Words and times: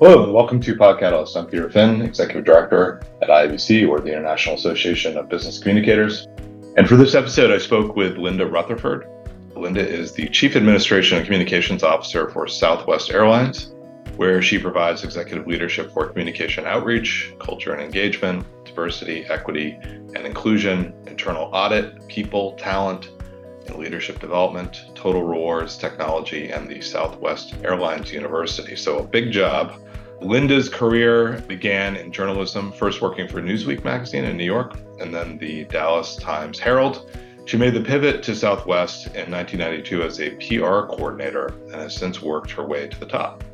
Hello, 0.00 0.24
and 0.24 0.34
welcome 0.34 0.60
to 0.60 0.74
Podcatalyst. 0.74 1.36
I'm 1.36 1.46
Peter 1.46 1.70
Finn, 1.70 2.02
Executive 2.02 2.44
Director 2.44 3.00
at 3.22 3.28
IABC, 3.28 3.88
or 3.88 4.00
the 4.00 4.10
International 4.10 4.56
Association 4.56 5.16
of 5.16 5.28
Business 5.28 5.60
Communicators. 5.60 6.26
And 6.76 6.88
for 6.88 6.96
this 6.96 7.14
episode, 7.14 7.52
I 7.52 7.58
spoke 7.58 7.94
with 7.94 8.16
Linda 8.16 8.44
Rutherford. 8.44 9.06
Linda 9.54 9.88
is 9.88 10.10
the 10.10 10.28
Chief 10.30 10.56
Administration 10.56 11.18
and 11.18 11.24
Communications 11.24 11.84
Officer 11.84 12.28
for 12.30 12.48
Southwest 12.48 13.12
Airlines, 13.12 13.72
where 14.16 14.42
she 14.42 14.58
provides 14.58 15.04
executive 15.04 15.46
leadership 15.46 15.92
for 15.92 16.08
communication 16.08 16.66
outreach, 16.66 17.32
culture 17.38 17.72
and 17.72 17.80
engagement, 17.80 18.44
diversity, 18.64 19.24
equity 19.26 19.78
and 19.80 20.26
inclusion, 20.26 20.92
internal 21.06 21.44
audit, 21.54 22.08
people, 22.08 22.54
talent, 22.54 23.10
and 23.66 23.76
leadership 23.76 24.20
development, 24.20 24.84
total 24.94 25.22
rewards, 25.22 25.76
technology, 25.76 26.50
and 26.50 26.68
the 26.68 26.80
Southwest 26.80 27.54
Airlines 27.64 28.12
University. 28.12 28.76
So, 28.76 28.98
a 28.98 29.04
big 29.04 29.30
job. 29.30 29.80
Linda's 30.20 30.68
career 30.68 31.42
began 31.48 31.96
in 31.96 32.10
journalism, 32.10 32.72
first 32.72 33.02
working 33.02 33.28
for 33.28 33.42
Newsweek 33.42 33.84
magazine 33.84 34.24
in 34.24 34.36
New 34.36 34.44
York 34.44 34.78
and 34.98 35.14
then 35.14 35.38
the 35.38 35.64
Dallas 35.64 36.16
Times 36.16 36.58
Herald. 36.58 37.10
She 37.46 37.58
made 37.58 37.74
the 37.74 37.82
pivot 37.82 38.22
to 38.22 38.34
Southwest 38.34 39.06
in 39.08 39.30
1992 39.30 40.02
as 40.02 40.20
a 40.20 40.30
PR 40.36 40.86
coordinator 40.86 41.48
and 41.66 41.74
has 41.74 41.94
since 41.94 42.22
worked 42.22 42.50
her 42.52 42.64
way 42.64 42.88
to 42.88 42.98
the 42.98 43.06
top. 43.06 43.44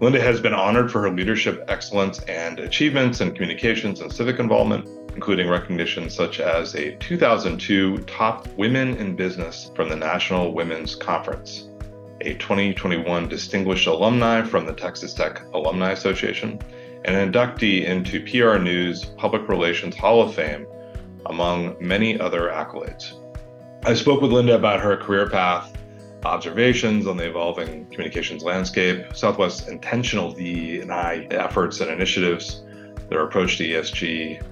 Linda 0.00 0.20
has 0.20 0.40
been 0.40 0.54
honored 0.54 0.90
for 0.90 1.02
her 1.02 1.10
leadership 1.10 1.64
excellence 1.68 2.20
and 2.22 2.60
achievements 2.60 3.20
in 3.20 3.32
communications 3.32 4.00
and 4.00 4.12
civic 4.12 4.38
involvement, 4.38 4.88
including 5.14 5.48
recognitions 5.48 6.14
such 6.14 6.40
as 6.40 6.74
a 6.74 6.96
2002 6.96 7.98
Top 7.98 8.46
Women 8.56 8.96
in 8.96 9.16
Business 9.16 9.70
from 9.74 9.88
the 9.88 9.96
National 9.96 10.52
Women's 10.52 10.94
Conference, 10.94 11.68
a 12.20 12.34
2021 12.34 13.28
Distinguished 13.28 13.86
Alumni 13.86 14.42
from 14.42 14.66
the 14.66 14.72
Texas 14.72 15.14
Tech 15.14 15.42
Alumni 15.52 15.92
Association, 15.92 16.60
and 17.04 17.16
an 17.16 17.32
inductee 17.32 17.84
into 17.84 18.20
PR 18.24 18.58
News 18.58 19.04
Public 19.04 19.48
Relations 19.48 19.96
Hall 19.96 20.22
of 20.22 20.34
Fame, 20.34 20.66
among 21.26 21.76
many 21.80 22.18
other 22.18 22.48
accolades. 22.48 23.20
I 23.84 23.94
spoke 23.94 24.20
with 24.20 24.32
Linda 24.32 24.54
about 24.54 24.80
her 24.80 24.96
career 24.96 25.28
path, 25.28 25.76
observations 26.24 27.06
on 27.06 27.18
the 27.18 27.28
evolving 27.28 27.84
communications 27.86 28.42
landscape, 28.42 29.14
Southwest's 29.14 29.68
intentional 29.68 30.32
D&I 30.32 31.26
efforts 31.30 31.80
and 31.80 31.90
initiatives, 31.90 32.64
their 33.10 33.24
approach 33.24 33.58
to 33.58 33.64
ESG, 33.64 34.42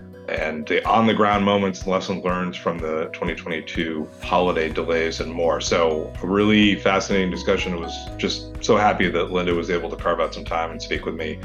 and 0.41 0.67
the 0.67 0.85
on 0.87 1.07
the 1.07 1.15
ground 1.15 1.45
moments, 1.45 1.87
lessons 1.87 2.25
learned 2.25 2.57
from 2.57 2.79
the 2.79 3.11
2022 3.13 4.09
holiday 4.23 4.69
delays, 4.69 5.21
and 5.21 5.33
more. 5.33 5.61
So, 5.61 6.13
a 6.23 6.27
really 6.27 6.77
fascinating 6.77 7.31
discussion. 7.31 7.75
I 7.75 7.77
was 7.77 8.09
just 8.17 8.65
so 8.65 8.77
happy 8.77 9.09
that 9.09 9.31
Linda 9.31 9.55
was 9.55 9.71
able 9.71 9.91
to 9.91 9.97
carve 9.97 10.21
out 10.21 10.35
some 10.35 10.45
time 10.45 10.71
and 10.71 10.81
speak 10.81 11.05
with 11.05 11.15
me. 11.15 11.39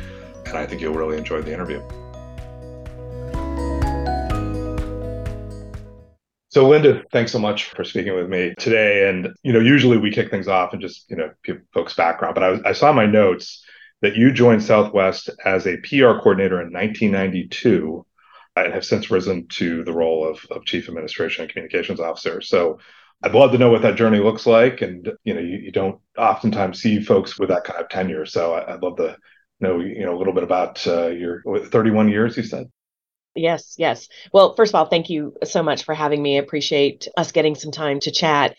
And 0.46 0.58
I 0.58 0.66
think 0.66 0.82
you'll 0.82 0.94
really 0.94 1.18
enjoy 1.18 1.42
the 1.42 1.54
interview. 1.54 1.82
So, 6.50 6.68
Linda, 6.68 7.04
thanks 7.12 7.32
so 7.32 7.38
much 7.38 7.66
for 7.66 7.84
speaking 7.84 8.16
with 8.16 8.30
me 8.30 8.56
today. 8.58 9.08
And, 9.08 9.30
you 9.44 9.54
know, 9.54 9.60
usually 9.60 9.98
we 9.98 10.10
kick 10.10 10.32
things 10.32 10.48
off 10.48 10.74
and 10.74 10.82
just, 10.82 11.08
you 11.08 11.16
know, 11.16 11.30
give 11.44 11.62
folks 11.72 11.94
background, 11.94 12.34
but 12.34 12.44
I, 12.44 12.70
I 12.70 12.72
saw 12.72 12.92
my 12.92 13.06
notes 13.06 13.64
that 14.02 14.16
you 14.16 14.32
joined 14.32 14.64
Southwest 14.64 15.30
as 15.46 15.68
a 15.68 15.78
PR 15.78 16.18
coordinator 16.20 16.60
in 16.60 16.74
1992 16.74 18.07
and 18.66 18.74
have 18.74 18.86
since 18.86 19.12
risen 19.12 19.48
to 19.48 19.84
the 19.84 19.94
role 19.94 20.28
of, 20.28 20.46
of 20.52 20.66
chief 20.66 20.88
administration 20.88 21.44
and 21.44 21.52
communications 21.52 22.00
officer. 22.00 22.42
So 22.42 22.80
I'd 23.24 23.34
love 23.34 23.52
to 23.52 23.58
know 23.58 23.70
what 23.70 23.82
that 23.82 23.96
journey 23.96 24.20
looks 24.20 24.46
like. 24.46 24.82
And, 24.82 25.12
you 25.24 25.34
know, 25.34 25.40
you, 25.40 25.58
you 25.58 25.72
don't 25.72 26.00
oftentimes 26.18 26.82
see 26.82 27.00
folks 27.00 27.40
with 27.40 27.50
that 27.50 27.64
kind 27.64 27.80
of 27.80 27.90
tenure. 27.90 28.26
So 28.26 28.54
I, 28.54 28.74
would 28.74 28.84
love 28.84 28.98
to 28.98 29.18
know, 29.60 29.80
you 29.80 30.06
know, 30.06 30.16
a 30.16 30.20
little 30.20 30.34
bit 30.34 30.44
about 30.44 30.86
uh, 30.86 31.08
your 31.08 31.42
31 31.66 32.10
years, 32.10 32.38
you 32.38 32.44
said? 32.44 32.70
Yes, 33.36 33.76
yes. 33.78 34.08
Well, 34.34 34.56
first 34.56 34.72
of 34.72 34.76
all, 34.76 34.86
thank 34.86 35.10
you 35.10 35.36
so 35.44 35.62
much 35.64 35.84
for 35.84 35.94
having 35.94 36.22
me. 36.22 36.38
I 36.38 36.42
appreciate 36.42 37.08
us 37.18 37.32
getting 37.32 37.56
some 37.56 37.72
time 37.72 38.00
to 38.02 38.12
chat. 38.12 38.56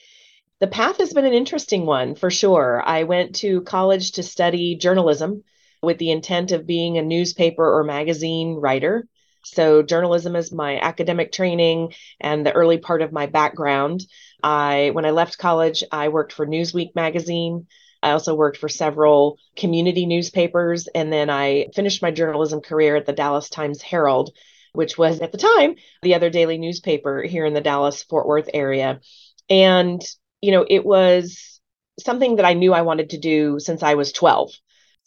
The 0.61 0.67
path 0.67 0.99
has 0.99 1.13
been 1.13 1.25
an 1.25 1.35
interesting 1.35 1.87
one 1.87 2.15
for 2.15 2.31
sure. 2.31 2.83
I 2.85 3.05
went 3.05 3.37
to 3.37 3.63
college 3.63 4.13
to 4.13 4.23
study 4.23 4.77
journalism 4.77 5.45
with 5.83 5.99
the 5.99 6.11
intent 6.11 6.53
of 6.53 6.67
being 6.67 6.99
a 6.99 7.03
newspaper 7.03 7.79
or 7.79 7.85
magazine 7.85 8.55
writer. 8.55 9.07
So, 9.51 9.83
journalism 9.83 10.37
is 10.37 10.53
my 10.53 10.79
academic 10.79 11.33
training 11.33 11.95
and 12.21 12.45
the 12.45 12.53
early 12.53 12.79
part 12.79 13.01
of 13.01 13.13
my 13.13 13.27
background. 13.27 14.05
I, 14.43 14.91
when 14.93 15.07
I 15.07 15.11
left 15.11 15.39
college, 15.39 15.83
I 15.91 16.09
worked 16.09 16.35
for 16.35 16.47
Newsweek 16.47 16.95
magazine. 16.95 17.67
I 18.03 18.11
also 18.11 18.35
worked 18.35 18.59
for 18.59 18.69
several 18.69 19.39
community 19.57 20.05
newspapers, 20.05 20.87
and 20.87 21.13
then 21.13 21.31
I 21.31 21.69
finished 21.75 22.03
my 22.03 22.11
journalism 22.11 22.61
career 22.61 22.97
at 22.97 23.07
the 23.07 23.13
Dallas 23.13 23.49
Times 23.49 23.81
Herald, 23.81 24.31
which 24.73 24.99
was 24.99 25.21
at 25.21 25.33
the 25.33 25.39
time 25.39 25.77
the 26.03 26.15
other 26.15 26.31
daily 26.31 26.59
newspaper 26.59 27.23
here 27.23 27.47
in 27.47 27.55
the 27.55 27.63
Dallas 27.63 28.03
Fort 28.03 28.27
Worth 28.27 28.51
area. 28.53 29.01
And, 29.49 30.01
you 30.43 30.53
know, 30.53 30.67
it 30.69 30.85
was 30.85 31.61
something 31.99 32.37
that 32.37 32.45
I 32.45 32.53
knew 32.53 32.75
I 32.75 32.83
wanted 32.83 33.11
to 33.11 33.19
do 33.19 33.59
since 33.59 33.83
I 33.83 33.95
was 33.95 34.13
12 34.13 34.53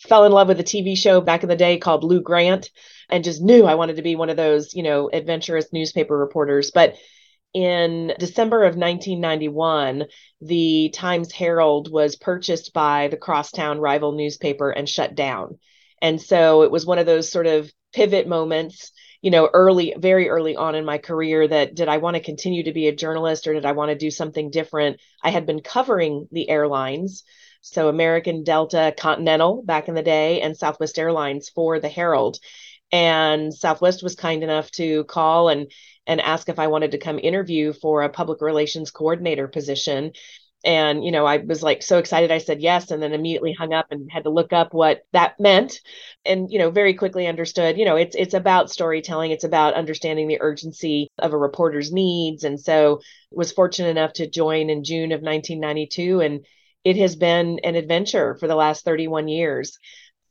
fell 0.01 0.25
in 0.25 0.31
love 0.31 0.47
with 0.47 0.59
a 0.59 0.63
TV 0.63 0.97
show 0.97 1.21
back 1.21 1.43
in 1.43 1.49
the 1.49 1.55
day 1.55 1.77
called 1.77 2.03
Lou 2.03 2.21
Grant 2.21 2.69
and 3.11 3.23
just 3.23 3.41
knew 3.41 3.65
I 3.65 3.75
wanted 3.75 3.97
to 3.97 4.01
be 4.01 4.15
one 4.15 4.29
of 4.29 4.37
those, 4.37 4.73
you 4.73 4.83
know, 4.83 5.09
adventurous 5.11 5.71
newspaper 5.71 6.17
reporters. 6.17 6.71
But 6.71 6.95
in 7.53 8.13
December 8.17 8.63
of 8.63 8.77
1991, 8.77 10.05
the 10.39 10.89
Times 10.93 11.31
Herald 11.31 11.91
was 11.91 12.15
purchased 12.15 12.73
by 12.73 13.09
the 13.09 13.17
crosstown 13.17 13.79
rival 13.79 14.13
newspaper 14.13 14.71
and 14.71 14.87
shut 14.87 15.15
down. 15.15 15.59
And 16.01 16.21
so 16.21 16.63
it 16.63 16.71
was 16.71 16.85
one 16.85 16.97
of 16.97 17.05
those 17.05 17.29
sort 17.29 17.47
of 17.47 17.71
pivot 17.93 18.27
moments, 18.27 18.91
you 19.21 19.31
know, 19.31 19.49
early, 19.53 19.93
very 19.97 20.29
early 20.29 20.55
on 20.55 20.75
in 20.75 20.85
my 20.85 20.97
career 20.97 21.47
that 21.47 21.75
did 21.75 21.89
I 21.89 21.97
want 21.97 22.15
to 22.15 22.23
continue 22.23 22.63
to 22.63 22.73
be 22.73 22.87
a 22.87 22.95
journalist 22.95 23.45
or 23.45 23.53
did 23.53 23.65
I 23.65 23.73
want 23.73 23.89
to 23.89 23.95
do 23.97 24.09
something 24.09 24.49
different? 24.49 24.99
I 25.21 25.29
had 25.29 25.45
been 25.45 25.61
covering 25.61 26.27
the 26.31 26.49
airlines 26.49 27.23
so 27.61 27.87
American 27.87 28.43
Delta 28.43 28.93
Continental 28.97 29.61
back 29.63 29.87
in 29.87 29.93
the 29.93 30.01
day 30.01 30.41
and 30.41 30.57
Southwest 30.57 30.97
Airlines 30.97 31.49
for 31.49 31.79
the 31.79 31.89
Herald. 31.89 32.39
And 32.91 33.53
Southwest 33.53 34.03
was 34.03 34.15
kind 34.15 34.43
enough 34.43 34.69
to 34.71 35.03
call 35.05 35.49
and 35.49 35.71
and 36.07 36.19
ask 36.19 36.49
if 36.49 36.59
I 36.59 36.67
wanted 36.67 36.91
to 36.91 36.97
come 36.97 37.19
interview 37.19 37.73
for 37.73 38.03
a 38.03 38.09
public 38.09 38.41
relations 38.41 38.91
coordinator 38.91 39.47
position. 39.47 40.11
And, 40.63 41.03
you 41.03 41.11
know, 41.11 41.25
I 41.25 41.37
was 41.37 41.63
like 41.63 41.81
so 41.81 41.97
excited. 41.97 42.31
I 42.31 42.37
said 42.37 42.61
yes, 42.61 42.91
and 42.91 43.01
then 43.01 43.13
immediately 43.13 43.53
hung 43.53 43.73
up 43.73 43.87
and 43.89 44.11
had 44.11 44.25
to 44.25 44.29
look 44.29 44.53
up 44.53 44.73
what 44.73 45.01
that 45.11 45.39
meant. 45.39 45.79
And, 46.25 46.51
you 46.51 46.59
know, 46.59 46.69
very 46.69 46.93
quickly 46.93 47.25
understood, 47.27 47.77
you 47.77 47.85
know, 47.85 47.95
it's 47.95 48.15
it's 48.15 48.35
about 48.35 48.69
storytelling. 48.69 49.31
It's 49.31 49.43
about 49.43 49.73
understanding 49.73 50.27
the 50.27 50.41
urgency 50.41 51.07
of 51.17 51.33
a 51.33 51.37
reporter's 51.37 51.91
needs. 51.91 52.43
And 52.43 52.59
so 52.59 53.01
was 53.31 53.51
fortunate 53.51 53.89
enough 53.89 54.13
to 54.13 54.29
join 54.29 54.69
in 54.69 54.83
June 54.83 55.11
of 55.11 55.21
1992 55.21 56.21
and 56.21 56.45
it 56.83 56.97
has 56.97 57.15
been 57.15 57.59
an 57.63 57.75
adventure 57.75 58.35
for 58.39 58.47
the 58.47 58.55
last 58.55 58.83
31 58.85 59.27
years. 59.27 59.77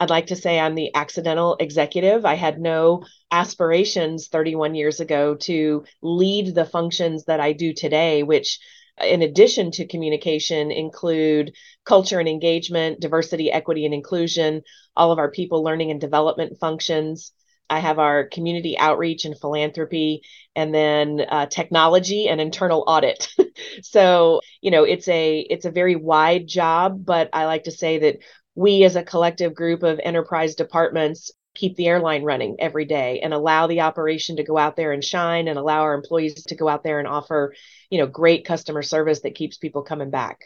I'd 0.01 0.11
like 0.11 0.29
to 0.29 0.37
say 0.37 0.59
I'm 0.59 0.75
the 0.75 0.95
accidental 0.95 1.57
executive. 1.61 2.25
I 2.25 2.35
had 2.35 2.59
no 2.59 3.05
aspirations 3.31 4.29
31 4.29 4.75
years 4.75 4.99
ago 4.99 5.35
to 5.43 5.85
lead 6.01 6.55
the 6.55 6.65
functions 6.65 7.27
that 7.27 7.39
I 7.39 7.53
do 7.53 7.75
today, 7.75 8.23
which, 8.23 8.59
in 8.99 9.21
addition 9.21 9.71
to 9.73 9.87
communication, 9.87 10.71
include 10.71 11.53
culture 11.85 12.19
and 12.19 12.29
engagement, 12.29 13.01
diversity, 13.01 13.53
equity, 13.53 13.85
and 13.85 13.93
inclusion, 13.93 14.63
all 14.97 15.13
of 15.13 15.19
our 15.19 15.31
people 15.31 15.63
learning 15.63 15.91
and 15.91 16.01
development 16.01 16.59
functions, 16.59 17.33
I 17.71 17.79
have 17.79 18.01
our 18.01 18.25
community 18.25 18.77
outreach 18.77 19.25
and 19.25 19.39
philanthropy, 19.39 20.23
and 20.57 20.75
then 20.75 21.21
uh, 21.29 21.47
technology 21.47 22.29
and 22.29 22.41
internal 22.41 22.85
audit. 22.87 23.29
so 23.83 24.41
you 24.61 24.71
know, 24.71 24.85
it's 24.85 25.07
a 25.09 25.41
it's 25.49 25.65
a 25.65 25.71
very 25.71 25.95
wide 25.95 26.49
job, 26.49 27.05
but 27.05 27.31
I 27.33 27.45
like 27.45 27.65
to 27.65 27.71
say 27.71 27.99
that 27.99 28.17
we 28.61 28.85
as 28.85 28.95
a 28.95 29.03
collective 29.03 29.55
group 29.55 29.83
of 29.83 29.99
enterprise 30.05 30.55
departments 30.55 31.31
keep 31.55 31.77
the 31.77 31.89
airline 31.89 32.23
running 32.23 32.57
every 32.61 32.85
day 32.85 33.21
and 33.21 33.33
allow 33.33 33.67
the 33.67 33.81
operation 33.81 34.37
to 34.37 34.45
go 34.45 34.59
out 34.59 34.77
there 34.77 34.93
and 34.93 35.03
shine 35.03 35.49
and 35.49 35.59
allow 35.59 35.81
our 35.81 35.95
employees 35.95 36.35
to 36.45 36.55
go 36.55 36.69
out 36.69 36.85
there 36.85 36.99
and 36.99 37.09
offer 37.09 37.55
you 37.89 37.99
know 37.99 38.07
great 38.07 38.45
customer 38.45 38.83
service 38.83 39.23
that 39.23 39.35
keeps 39.35 39.57
people 39.57 39.83
coming 39.83 40.11
back 40.11 40.41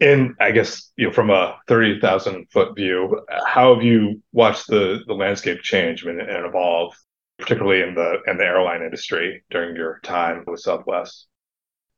and 0.00 0.34
I 0.40 0.50
guess 0.50 0.90
you 0.96 1.06
know 1.06 1.12
from 1.12 1.30
a 1.30 1.58
thirty 1.68 2.00
thousand 2.00 2.50
foot 2.50 2.74
view, 2.74 3.24
how 3.46 3.74
have 3.74 3.84
you 3.84 4.20
watched 4.32 4.66
the 4.66 5.00
the 5.06 5.14
landscape 5.14 5.62
change 5.62 6.04
and, 6.04 6.20
and 6.20 6.44
evolve, 6.44 6.94
particularly 7.38 7.82
in 7.82 7.94
the 7.94 8.18
in 8.26 8.36
the 8.36 8.44
airline 8.44 8.82
industry 8.82 9.44
during 9.50 9.74
your 9.74 10.00
time 10.02 10.44
with 10.46 10.60
Southwest? 10.60 11.28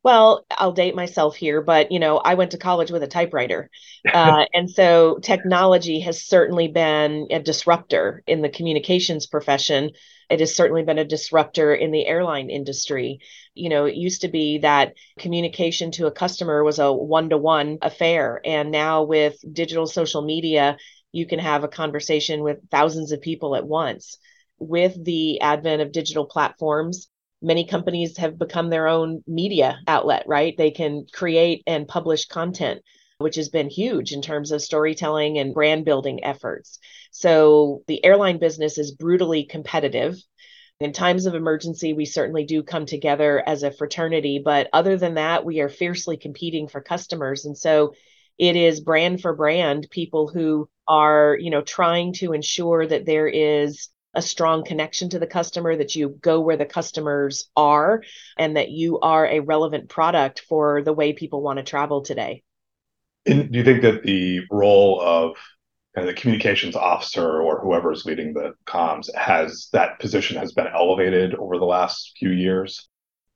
Well, 0.01 0.45
I'll 0.49 0.71
date 0.71 0.95
myself 0.95 1.35
here, 1.35 1.61
but 1.61 1.91
you 1.91 1.99
know, 1.99 2.17
I 2.17 2.35
went 2.35 2.51
to 2.51 2.57
college 2.57 2.89
with 2.89 3.03
a 3.03 3.07
typewriter, 3.07 3.69
uh, 4.13 4.45
and 4.53 4.69
so 4.69 5.19
technology 5.21 5.99
has 6.01 6.23
certainly 6.23 6.69
been 6.69 7.27
a 7.31 7.39
disruptor 7.39 8.23
in 8.25 8.41
the 8.41 8.49
communications 8.49 9.27
profession. 9.27 9.91
It 10.29 10.39
has 10.39 10.55
certainly 10.55 10.83
been 10.83 10.99
a 10.99 11.05
disruptor 11.05 11.73
in 11.73 11.91
the 11.91 12.05
airline 12.05 12.49
industry. 12.49 13.19
You 13.55 13.69
know, 13.69 13.85
it 13.85 13.95
used 13.95 14.21
to 14.21 14.29
be 14.29 14.59
that 14.59 14.93
communication 15.17 15.91
to 15.91 16.07
a 16.07 16.11
customer 16.11 16.63
was 16.63 16.79
a 16.79 16.93
one 16.93 17.29
to 17.31 17.37
one 17.37 17.79
affair. 17.81 18.39
And 18.45 18.71
now 18.71 19.03
with 19.03 19.37
digital 19.51 19.87
social 19.87 20.21
media, 20.21 20.77
you 21.11 21.25
can 21.25 21.39
have 21.39 21.63
a 21.63 21.67
conversation 21.67 22.41
with 22.41 22.69
thousands 22.69 23.11
of 23.11 23.21
people 23.21 23.55
at 23.55 23.67
once. 23.67 24.17
With 24.59 25.03
the 25.03 25.41
advent 25.41 25.81
of 25.81 25.91
digital 25.91 26.25
platforms, 26.25 27.09
many 27.41 27.65
companies 27.65 28.17
have 28.17 28.37
become 28.37 28.69
their 28.69 28.87
own 28.87 29.23
media 29.27 29.79
outlet, 29.87 30.23
right? 30.27 30.55
They 30.57 30.71
can 30.71 31.05
create 31.11 31.63
and 31.65 31.87
publish 31.87 32.25
content, 32.25 32.81
which 33.19 33.35
has 33.35 33.49
been 33.49 33.69
huge 33.69 34.11
in 34.11 34.21
terms 34.21 34.51
of 34.51 34.61
storytelling 34.61 35.37
and 35.37 35.53
brand 35.53 35.85
building 35.85 36.23
efforts. 36.23 36.79
So 37.11 37.83
the 37.87 38.03
airline 38.03 38.39
business 38.39 38.77
is 38.77 38.91
brutally 38.91 39.43
competitive. 39.43 40.17
In 40.79 40.93
times 40.93 41.25
of 41.25 41.35
emergency, 41.35 41.93
we 41.93 42.05
certainly 42.05 42.45
do 42.45 42.63
come 42.63 42.85
together 42.85 43.43
as 43.45 43.63
a 43.63 43.71
fraternity, 43.71 44.41
but 44.43 44.69
other 44.71 44.97
than 44.97 45.15
that, 45.15 45.43
we 45.43 45.59
are 45.59 45.69
fiercely 45.69 46.15
competing 46.15 46.67
for 46.67 46.81
customers. 46.81 47.45
And 47.45 47.57
so 47.57 47.93
it 48.37 48.55
is 48.55 48.79
brand 48.79 49.21
for 49.21 49.35
brand 49.35 49.87
people 49.91 50.29
who 50.29 50.69
are, 50.87 51.37
you 51.39 51.49
know, 51.49 51.61
trying 51.61 52.13
to 52.13 52.31
ensure 52.31 52.87
that 52.87 53.05
there 53.05 53.27
is 53.27 53.89
a 54.13 54.21
strong 54.21 54.63
connection 54.63 55.09
to 55.09 55.19
the 55.19 55.27
customer, 55.27 55.75
that 55.75 55.95
you 55.95 56.09
go 56.21 56.41
where 56.41 56.57
the 56.57 56.65
customers 56.65 57.49
are, 57.55 58.03
and 58.37 58.57
that 58.57 58.69
you 58.69 58.99
are 58.99 59.25
a 59.27 59.39
relevant 59.39 59.89
product 59.89 60.41
for 60.47 60.81
the 60.81 60.93
way 60.93 61.13
people 61.13 61.41
want 61.41 61.57
to 61.57 61.63
travel 61.63 62.01
today. 62.01 62.43
And 63.25 63.51
do 63.51 63.59
you 63.59 63.65
think 63.65 63.81
that 63.83 64.03
the 64.03 64.41
role 64.49 65.01
of 65.01 65.37
kind 65.95 66.07
of 66.07 66.15
the 66.15 66.19
communications 66.19 66.75
officer 66.75 67.41
or 67.41 67.59
whoever 67.61 67.91
is 67.91 68.05
leading 68.05 68.33
the 68.33 68.53
comms 68.65 69.13
has 69.15 69.69
that 69.73 69.99
position 69.99 70.37
has 70.37 70.53
been 70.53 70.67
elevated 70.67 71.35
over 71.35 71.57
the 71.57 71.65
last 71.65 72.13
few 72.17 72.29
years? 72.29 72.87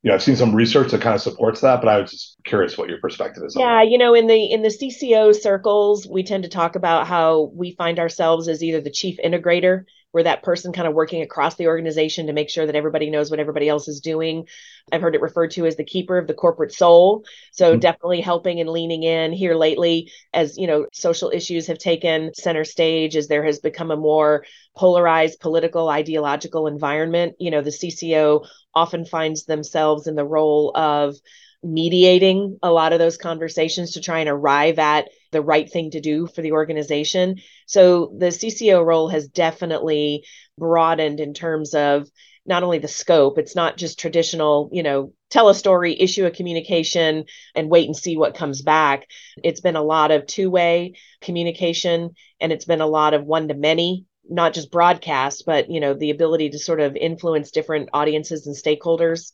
You 0.01 0.09
know, 0.09 0.15
I've 0.15 0.23
seen 0.23 0.35
some 0.35 0.53
research 0.53 0.91
that 0.91 1.01
kind 1.01 1.15
of 1.15 1.21
supports 1.21 1.61
that, 1.61 1.79
but 1.81 1.87
I 1.87 1.99
was 1.99 2.11
just 2.11 2.35
curious 2.43 2.77
what 2.77 2.89
your 2.89 2.99
perspective 2.99 3.41
is. 3.45 3.55
Yeah, 3.57 3.83
you 3.83 3.97
know, 3.97 4.13
in 4.13 4.27
the 4.27 4.51
in 4.51 4.61
the 4.61 4.69
CCO 4.69 5.33
circles, 5.33 6.05
we 6.05 6.23
tend 6.23 6.43
to 6.43 6.49
talk 6.49 6.75
about 6.75 7.07
how 7.07 7.51
we 7.53 7.71
find 7.75 7.99
ourselves 7.99 8.49
as 8.49 8.61
either 8.61 8.81
the 8.81 8.91
chief 8.91 9.17
integrator 9.23 9.85
where 10.13 10.23
that 10.23 10.43
person 10.43 10.71
kind 10.71 10.87
of 10.87 10.93
working 10.93 11.23
across 11.23 11.55
the 11.55 11.65
organization 11.65 12.27
to 12.27 12.33
make 12.33 12.47
sure 12.47 12.67
that 12.67 12.75
everybody 12.75 13.09
knows 13.09 13.31
what 13.31 13.39
everybody 13.39 13.67
else 13.67 13.87
is 13.87 13.99
doing. 13.99 14.47
I've 14.91 15.01
heard 15.01 15.15
it 15.15 15.21
referred 15.21 15.49
to 15.51 15.65
as 15.65 15.75
the 15.75 15.83
keeper 15.83 16.19
of 16.19 16.27
the 16.27 16.35
corporate 16.35 16.71
soul. 16.71 17.25
So 17.51 17.71
mm-hmm. 17.71 17.79
definitely 17.79 18.21
helping 18.21 18.59
and 18.59 18.69
leaning 18.69 19.01
in 19.01 19.33
here 19.33 19.55
lately 19.55 20.11
as, 20.31 20.55
you 20.55 20.67
know, 20.67 20.85
social 20.93 21.31
issues 21.33 21.65
have 21.65 21.79
taken 21.79 22.31
center 22.35 22.63
stage 22.63 23.15
as 23.15 23.27
there 23.27 23.43
has 23.43 23.57
become 23.57 23.89
a 23.89 23.97
more 23.97 24.45
polarized 24.77 25.39
political 25.39 25.89
ideological 25.89 26.67
environment. 26.67 27.33
You 27.39 27.49
know, 27.49 27.61
the 27.61 27.71
CCO 27.71 28.45
often 28.75 29.05
finds 29.05 29.45
themselves 29.45 30.05
in 30.05 30.13
the 30.13 30.23
role 30.23 30.77
of 30.77 31.15
mediating 31.63 32.59
a 32.61 32.71
lot 32.71 32.93
of 32.93 32.99
those 32.99 33.17
conversations 33.17 33.93
to 33.93 34.01
try 34.01 34.19
and 34.19 34.29
arrive 34.29 34.77
at 34.77 35.09
the 35.33 35.41
right 35.41 35.69
thing 35.69 35.91
to 35.91 35.99
do 35.99 36.27
for 36.27 36.41
the 36.41 36.53
organization. 36.53 37.37
So 37.67 38.15
the 38.17 38.27
CCO 38.27 38.85
role 38.85 39.09
has 39.09 39.27
definitely 39.27 40.25
broadened 40.57 41.19
in 41.19 41.33
terms 41.33 41.73
of 41.73 42.07
not 42.45 42.63
only 42.63 42.77
the 42.77 42.87
scope, 42.87 43.37
it's 43.37 43.55
not 43.55 43.77
just 43.77 43.99
traditional, 43.99 44.69
you 44.71 44.83
know, 44.83 45.13
tell 45.29 45.49
a 45.49 45.55
story, 45.55 45.99
issue 45.99 46.25
a 46.25 46.31
communication, 46.31 47.25
and 47.55 47.69
wait 47.69 47.87
and 47.87 47.95
see 47.95 48.17
what 48.17 48.35
comes 48.35 48.61
back. 48.61 49.07
It's 49.43 49.61
been 49.61 49.75
a 49.77 49.83
lot 49.83 50.11
of 50.11 50.25
two 50.25 50.49
way 50.49 50.95
communication 51.21 52.11
and 52.39 52.51
it's 52.51 52.65
been 52.65 52.81
a 52.81 52.87
lot 52.87 53.13
of 53.13 53.25
one 53.25 53.47
to 53.49 53.53
many 53.53 54.05
not 54.29 54.53
just 54.53 54.71
broadcast 54.71 55.43
but 55.45 55.69
you 55.69 55.81
know 55.81 55.93
the 55.93 56.09
ability 56.09 56.49
to 56.49 56.57
sort 56.57 56.79
of 56.79 56.95
influence 56.95 57.51
different 57.51 57.89
audiences 57.93 58.47
and 58.47 58.55
stakeholders 58.55 59.33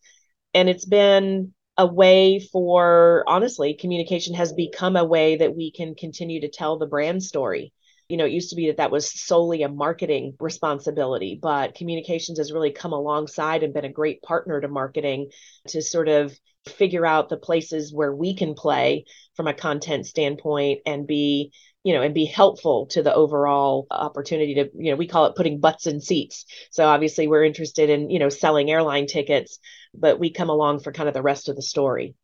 and 0.53 0.67
it's 0.67 0.85
been 0.85 1.53
a 1.79 1.85
way 1.85 2.41
for 2.51 3.23
honestly 3.25 3.73
communication 3.73 4.33
has 4.35 4.51
become 4.51 4.97
a 4.97 5.05
way 5.05 5.37
that 5.37 5.55
we 5.55 5.71
can 5.71 5.95
continue 5.95 6.41
to 6.41 6.49
tell 6.49 6.77
the 6.77 6.85
brand 6.85 7.23
story. 7.23 7.71
You 8.09 8.17
know 8.17 8.25
it 8.25 8.33
used 8.33 8.49
to 8.49 8.57
be 8.57 8.67
that 8.67 8.77
that 8.77 8.91
was 8.91 9.09
solely 9.09 9.63
a 9.63 9.69
marketing 9.69 10.35
responsibility 10.39 11.39
but 11.41 11.75
communications 11.75 12.37
has 12.37 12.51
really 12.51 12.71
come 12.71 12.91
alongside 12.91 13.63
and 13.63 13.73
been 13.73 13.85
a 13.85 13.91
great 13.91 14.21
partner 14.21 14.59
to 14.59 14.67
marketing 14.67 15.29
to 15.69 15.81
sort 15.81 16.09
of 16.09 16.37
figure 16.67 17.05
out 17.05 17.29
the 17.29 17.37
places 17.37 17.93
where 17.93 18.13
we 18.13 18.35
can 18.35 18.55
play 18.55 19.05
from 19.35 19.47
a 19.47 19.53
content 19.53 20.05
standpoint 20.05 20.79
and 20.85 21.07
be 21.07 21.51
you 21.83 21.93
know 21.93 22.01
and 22.01 22.13
be 22.13 22.25
helpful 22.25 22.87
to 22.87 23.01
the 23.01 23.13
overall 23.13 23.87
opportunity 23.89 24.55
to 24.55 24.69
you 24.73 24.91
know 24.91 24.97
we 24.97 25.07
call 25.07 25.27
it 25.27 25.35
putting 25.35 25.59
butts 25.61 25.87
in 25.87 26.01
seats. 26.01 26.45
So 26.71 26.85
obviously 26.85 27.27
we're 27.27 27.45
interested 27.45 27.89
in 27.89 28.09
you 28.09 28.19
know 28.19 28.29
selling 28.29 28.69
airline 28.69 29.07
tickets 29.07 29.59
but 29.93 30.19
we 30.19 30.31
come 30.31 30.49
along 30.49 30.79
for 30.79 30.91
kind 30.91 31.07
of 31.07 31.13
the 31.13 31.21
rest 31.21 31.49
of 31.49 31.55
the 31.55 31.61
story. 31.61 32.15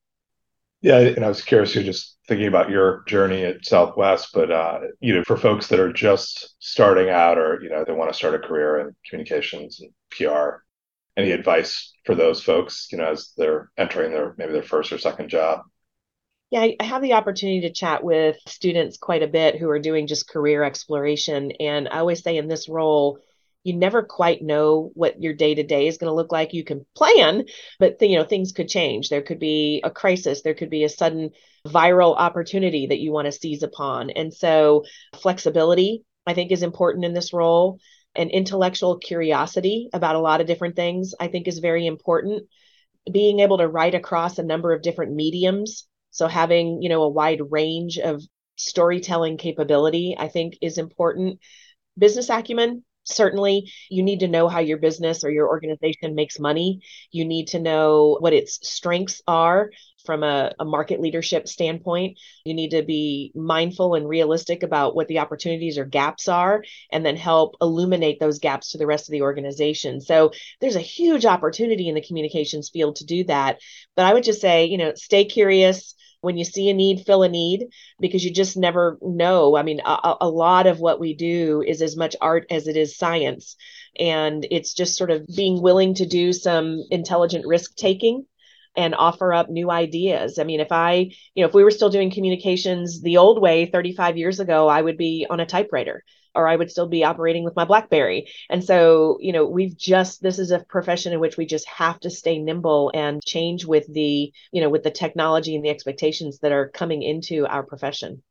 Yeah, 0.82 1.00
and 1.00 1.26
I 1.26 1.30
was 1.30 1.42
curious, 1.42 1.74
you're 1.74 1.84
just 1.84 2.18
thinking 2.28 2.48
about 2.48 2.70
your 2.70 3.04
journey 3.08 3.44
at 3.44 3.66
Southwest, 3.66 4.30
but 4.34 4.52
uh, 4.52 4.82
you 5.00 5.16
know, 5.16 5.24
for 5.24 5.38
folks 5.38 5.68
that 5.68 5.80
are 5.80 5.92
just 5.92 6.56
starting 6.60 7.10
out 7.10 7.38
or 7.38 7.60
you 7.62 7.70
know 7.70 7.84
they 7.84 7.94
want 7.94 8.12
to 8.12 8.18
start 8.18 8.36
a 8.36 8.48
career 8.48 8.80
in 8.80 8.96
communications 9.10 9.82
and 9.82 9.92
PR, 10.12 10.58
any 11.18 11.32
advice 11.32 11.94
for 12.06 12.14
those 12.14 12.44
folks, 12.44 12.90
you 12.92 12.98
know, 12.98 13.06
as 13.06 13.32
they're 13.38 13.72
entering 13.78 14.12
their 14.12 14.36
maybe 14.38 14.52
their 14.52 14.64
first 14.64 14.92
or 14.92 14.98
second 15.00 15.30
job? 15.30 15.62
Yeah, 16.52 16.68
I 16.80 16.84
have 16.84 17.02
the 17.02 17.14
opportunity 17.14 17.62
to 17.62 17.74
chat 17.74 18.04
with 18.04 18.38
students 18.48 18.98
quite 18.98 19.24
a 19.24 19.28
bit 19.28 19.58
who 19.58 19.70
are 19.70 19.80
doing 19.80 20.06
just 20.06 20.30
career 20.30 20.64
exploration, 20.64 21.52
and 21.60 21.88
I 21.90 22.00
always 22.00 22.22
say 22.22 22.38
in 22.38 22.48
this 22.48 22.70
role 22.70 23.20
you 23.66 23.76
never 23.76 24.04
quite 24.04 24.44
know 24.44 24.92
what 24.94 25.22
your 25.22 25.34
day 25.34 25.56
to 25.56 25.64
day 25.64 25.88
is 25.88 25.98
going 25.98 26.10
to 26.10 26.16
look 26.16 26.32
like. 26.32 26.54
You 26.54 26.64
can 26.64 26.86
plan, 26.96 27.46
but 27.80 27.98
th- 28.00 28.12
you 28.12 28.18
know 28.18 28.24
things 28.24 28.52
could 28.52 28.70
change. 28.70 29.10
There 29.10 29.24
could 29.24 29.40
be 29.40 29.82
a 29.84 29.90
crisis. 29.90 30.44
There 30.44 30.54
could 30.54 30.70
be 30.70 30.84
a 30.84 30.90
sudden 30.90 31.32
viral 31.68 32.16
opportunity 32.16 32.86
that 32.88 33.00
you 33.00 33.12
want 33.12 33.26
to 33.26 33.32
seize 33.32 33.64
upon. 33.64 34.12
And 34.12 34.32
so 34.32 34.84
flexibility, 35.16 36.04
I 36.28 36.36
think, 36.36 36.52
is 36.52 36.62
important 36.62 37.06
in 37.06 37.14
this 37.14 37.34
role. 37.34 37.80
And 38.14 38.30
intellectual 38.30 39.00
curiosity 39.00 39.90
about 39.92 40.16
a 40.16 40.20
lot 40.20 40.40
of 40.40 40.48
different 40.48 40.76
things, 40.76 41.16
I 41.20 41.28
think, 41.28 41.48
is 41.48 41.58
very 41.58 41.88
important. 41.88 42.44
Being 43.12 43.40
able 43.40 43.58
to 43.58 43.68
write 43.68 43.96
across 43.96 44.38
a 44.38 44.44
number 44.44 44.74
of 44.74 44.84
different 44.84 45.16
mediums, 45.16 45.88
so 46.12 46.28
having 46.28 46.84
you 46.84 46.90
know 46.90 47.02
a 47.02 47.10
wide 47.10 47.42
range 47.50 47.98
of 47.98 48.22
storytelling 48.58 49.38
capability, 49.38 50.16
I 50.18 50.28
think, 50.28 50.60
is 50.62 50.78
important. 50.78 51.40
Business 51.98 52.30
acumen, 52.30 52.84
certainly 53.06 53.72
you 53.90 54.04
need 54.04 54.19
to 54.19 54.28
know 54.28 54.48
how 54.48 54.60
your 54.60 54.78
business 54.78 55.24
or 55.24 55.31
your 55.31 55.48
organization 55.48 56.16
makes 56.16 56.40
money. 56.40 56.81
You 57.12 57.25
need 57.25 57.48
to 57.50 57.60
know 57.60 58.18
what 58.19 58.34
its 58.34 58.60
strengths 58.68 59.22
are 59.28 59.72
from 60.06 60.24
a, 60.24 60.54
a, 60.60 60.66
market 60.66 61.02
leadership 61.02 61.48
standpoint. 61.48 62.19
You 62.44 62.54
need 62.54 62.71
to 62.71 62.83
be 62.83 63.31
mindful 63.33 63.95
and 63.95 64.07
realistic 64.07 64.62
about 64.62 64.95
what 64.95 65.07
the 65.07 65.19
opportunities 65.19 65.80
or 65.80 65.85
gaps 65.85 66.28
are 66.28 66.64
and 66.92 67.04
then 67.04 67.16
help 67.16 67.56
illuminate 67.59 68.19
those 68.19 68.38
gaps 68.38 68.71
to 68.71 68.78
the 68.78 68.85
rest 68.85 69.09
of 69.09 69.14
the 69.14 69.24
organization. 69.24 70.02
So 70.02 70.31
there's 70.62 70.76
a 70.76 70.81
huge 70.81 71.26
opportunity 71.26 71.90
in 71.90 71.95
the 71.95 72.06
communications 72.06 72.69
field 72.69 72.97
to 72.97 73.06
do 73.06 73.24
that. 73.26 73.59
But 73.95 74.06
i 74.06 74.14
would 74.14 74.24
just 74.24 74.42
say 74.42 74.66
you 74.66 74.78
know 74.78 74.94
stay 74.95 75.26
curious 75.26 75.95
when 76.26 76.38
you 76.38 76.44
see 76.44 76.70
a 76.70 76.74
need, 76.74 77.06
fill 77.06 77.24
a 77.24 77.30
need 77.30 77.68
because 78.00 78.26
you 78.26 78.34
just 78.34 78.58
never 78.58 78.98
know. 79.02 79.56
I 79.56 79.62
mean, 79.62 79.80
a, 79.86 80.16
a 80.22 80.30
lot 80.30 80.66
of 80.66 80.80
what 80.80 81.00
we 81.00 81.14
do 81.14 81.64
is 81.66 81.82
as 81.82 81.96
much 81.96 82.16
art 82.20 82.48
as 82.50 82.68
it 82.68 82.76
is 82.76 82.98
science. 82.98 83.56
And 83.98 84.46
it's 84.50 84.74
just 84.74 84.98
sort 84.98 85.12
of 85.12 85.26
being 85.36 85.62
willing 85.62 85.94
to 85.96 86.06
do 86.06 86.34
some 86.34 86.84
intelligent 86.90 87.46
risk 87.46 87.76
taking 87.76 88.26
and 88.76 88.96
offer 88.96 89.34
up 89.34 89.50
new 89.50 89.70
ideas. 89.70 90.40
I 90.40 90.44
mean, 90.44 90.60
if 90.60 90.72
I, 90.72 91.12
you 91.36 91.44
know, 91.44 91.48
if 91.48 91.54
we 91.54 91.64
were 91.64 91.72
still 91.72 91.90
doing 91.90 92.12
communications 92.12 93.02
the 93.02 93.18
old 93.18 93.40
way 93.40 93.68
35 93.68 94.18
years 94.18 94.40
ago, 94.40 94.68
I 94.68 94.82
would 94.82 94.98
be 94.98 95.28
on 95.30 95.40
a 95.40 95.46
typewriter 95.46 96.04
or 96.35 96.47
I 96.47 96.56
would 96.56 96.69
still 96.69 96.87
be 96.87 97.04
operating 97.04 97.44
with 97.44 97.56
my 97.56 97.65
Blackberry. 97.65 98.27
And 98.49 98.63
so, 98.63 99.18
you 99.19 99.31
know, 99.31 99.45
we've 99.45 99.77
just, 99.77 100.21
this 100.21 100.39
is 100.39 100.51
a 100.51 100.59
profession 100.59 101.13
in 101.13 101.19
which 101.19 101.37
we 101.37 101.45
just 101.45 101.68
have 101.68 101.99
to 102.01 102.09
stay 102.09 102.39
nimble 102.39 102.92
and 102.94 103.23
change 103.25 103.65
with 103.65 103.92
the, 103.92 104.31
you 104.51 104.61
know, 104.61 104.69
with 104.69 104.83
the 104.83 104.92
technology 104.92 105.56
and 105.56 105.63
the 105.63 105.69
expectations 105.69 106.39
that 106.39 106.51
are 106.51 106.69
coming 106.69 107.01
into 107.01 107.45
our 107.47 107.63
profession. 107.63 108.21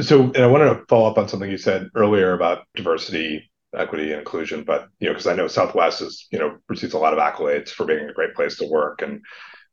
So, 0.00 0.22
and 0.22 0.38
I 0.38 0.46
wanted 0.46 0.74
to 0.74 0.84
follow 0.88 1.10
up 1.10 1.18
on 1.18 1.28
something 1.28 1.50
you 1.50 1.58
said 1.58 1.88
earlier 1.94 2.32
about 2.32 2.66
diversity, 2.74 3.50
equity, 3.76 4.12
and 4.12 4.20
inclusion. 4.20 4.64
But, 4.64 4.88
you 4.98 5.08
know, 5.08 5.12
because 5.12 5.26
I 5.26 5.34
know 5.34 5.46
Southwest 5.46 6.00
is, 6.00 6.26
you 6.30 6.38
know, 6.38 6.56
receives 6.68 6.94
a 6.94 6.98
lot 6.98 7.12
of 7.12 7.18
accolades 7.18 7.68
for 7.68 7.84
being 7.84 8.08
a 8.08 8.12
great 8.12 8.34
place 8.34 8.56
to 8.58 8.66
work 8.66 9.02
and 9.02 9.20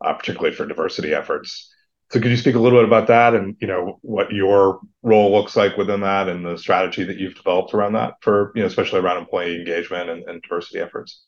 uh, 0.04 0.14
particularly 0.14 0.56
for 0.56 0.66
diversity 0.66 1.14
efforts. 1.14 1.74
So 2.10 2.22
could 2.22 2.32
you 2.32 2.38
speak 2.38 2.56
a 2.56 2.60
little 2.60 2.80
bit 2.80 2.88
about 2.88 3.08
that 3.08 3.36
and 3.36 3.58
you 3.60 3.68
know 3.68 4.00
what 4.02 4.32
your 4.32 4.80
role 5.04 5.32
looks 5.32 5.56
like 5.56 5.76
within 5.76 6.02
that 6.02 6.30
and 6.30 6.46
the 6.46 6.58
strategy 6.58 7.04
that 7.04 7.18
you've 7.18 7.36
developed 7.36 7.74
around 7.74 7.94
that 7.94 8.16
for 8.22 8.54
you 8.56 8.62
know 8.62 8.68
especially 8.68 9.00
around 9.00 9.18
employee 9.18 9.56
engagement 9.56 10.10
and, 10.10 10.24
and 10.24 10.42
diversity 10.42 10.80
efforts? 10.80 11.26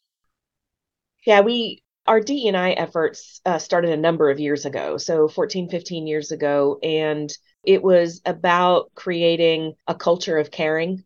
Yeah, 1.25 1.41
we 1.41 1.83
our 2.07 2.21
DEI 2.21 2.73
efforts 2.73 3.39
uh, 3.45 3.59
started 3.59 3.91
a 3.91 3.97
number 3.97 4.31
of 4.31 4.39
years 4.39 4.65
ago, 4.65 4.97
so 4.97 5.27
14, 5.27 5.69
15 5.69 6.07
years 6.07 6.31
ago, 6.31 6.79
and 6.81 7.31
it 7.63 7.83
was 7.83 8.21
about 8.25 8.91
creating 8.95 9.73
a 9.85 9.93
culture 9.93 10.37
of 10.37 10.49
caring 10.49 11.03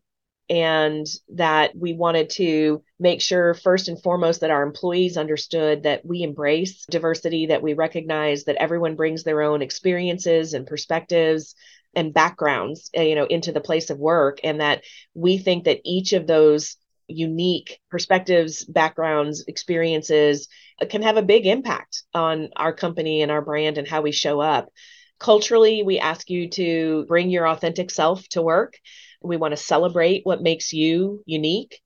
and 0.50 1.06
that 1.30 1.74
we 1.74 1.94
wanted 1.94 2.28
to 2.28 2.82
make 3.00 3.20
sure 3.20 3.54
first 3.54 3.88
and 3.88 4.02
foremost 4.02 4.40
that 4.40 4.50
our 4.50 4.62
employees 4.62 5.16
understood 5.16 5.84
that 5.84 6.04
we 6.04 6.22
embrace 6.22 6.84
diversity 6.90 7.46
that 7.46 7.62
we 7.62 7.72
recognize 7.72 8.44
that 8.44 8.56
everyone 8.56 8.94
brings 8.94 9.24
their 9.24 9.40
own 9.40 9.62
experiences 9.62 10.52
and 10.52 10.66
perspectives 10.66 11.54
and 11.94 12.12
backgrounds, 12.12 12.90
uh, 12.96 13.00
you 13.00 13.14
know, 13.14 13.24
into 13.24 13.52
the 13.52 13.60
place 13.60 13.90
of 13.90 13.98
work, 13.98 14.40
and 14.44 14.60
that 14.60 14.82
we 15.14 15.38
think 15.38 15.64
that 15.64 15.80
each 15.84 16.12
of 16.12 16.26
those 16.26 16.76
unique 17.06 17.80
perspectives, 17.90 18.64
backgrounds, 18.64 19.44
experiences 19.46 20.48
uh, 20.80 20.86
can 20.86 21.02
have 21.02 21.16
a 21.16 21.22
big 21.22 21.46
impact 21.46 22.02
on 22.12 22.48
our 22.56 22.72
company 22.72 23.22
and 23.22 23.30
our 23.30 23.42
brand 23.42 23.78
and 23.78 23.88
how 23.88 24.02
we 24.02 24.12
show 24.12 24.40
up. 24.40 24.70
Culturally, 25.18 25.82
we 25.82 25.98
ask 25.98 26.28
you 26.28 26.48
to 26.50 27.04
bring 27.06 27.30
your 27.30 27.48
authentic 27.48 27.90
self 27.90 28.26
to 28.30 28.42
work. 28.42 28.78
We 29.24 29.36
want 29.36 29.52
to 29.52 29.56
celebrate 29.56 30.20
what 30.24 30.42
makes 30.42 30.72
you 30.72 31.22
unique 31.26 31.80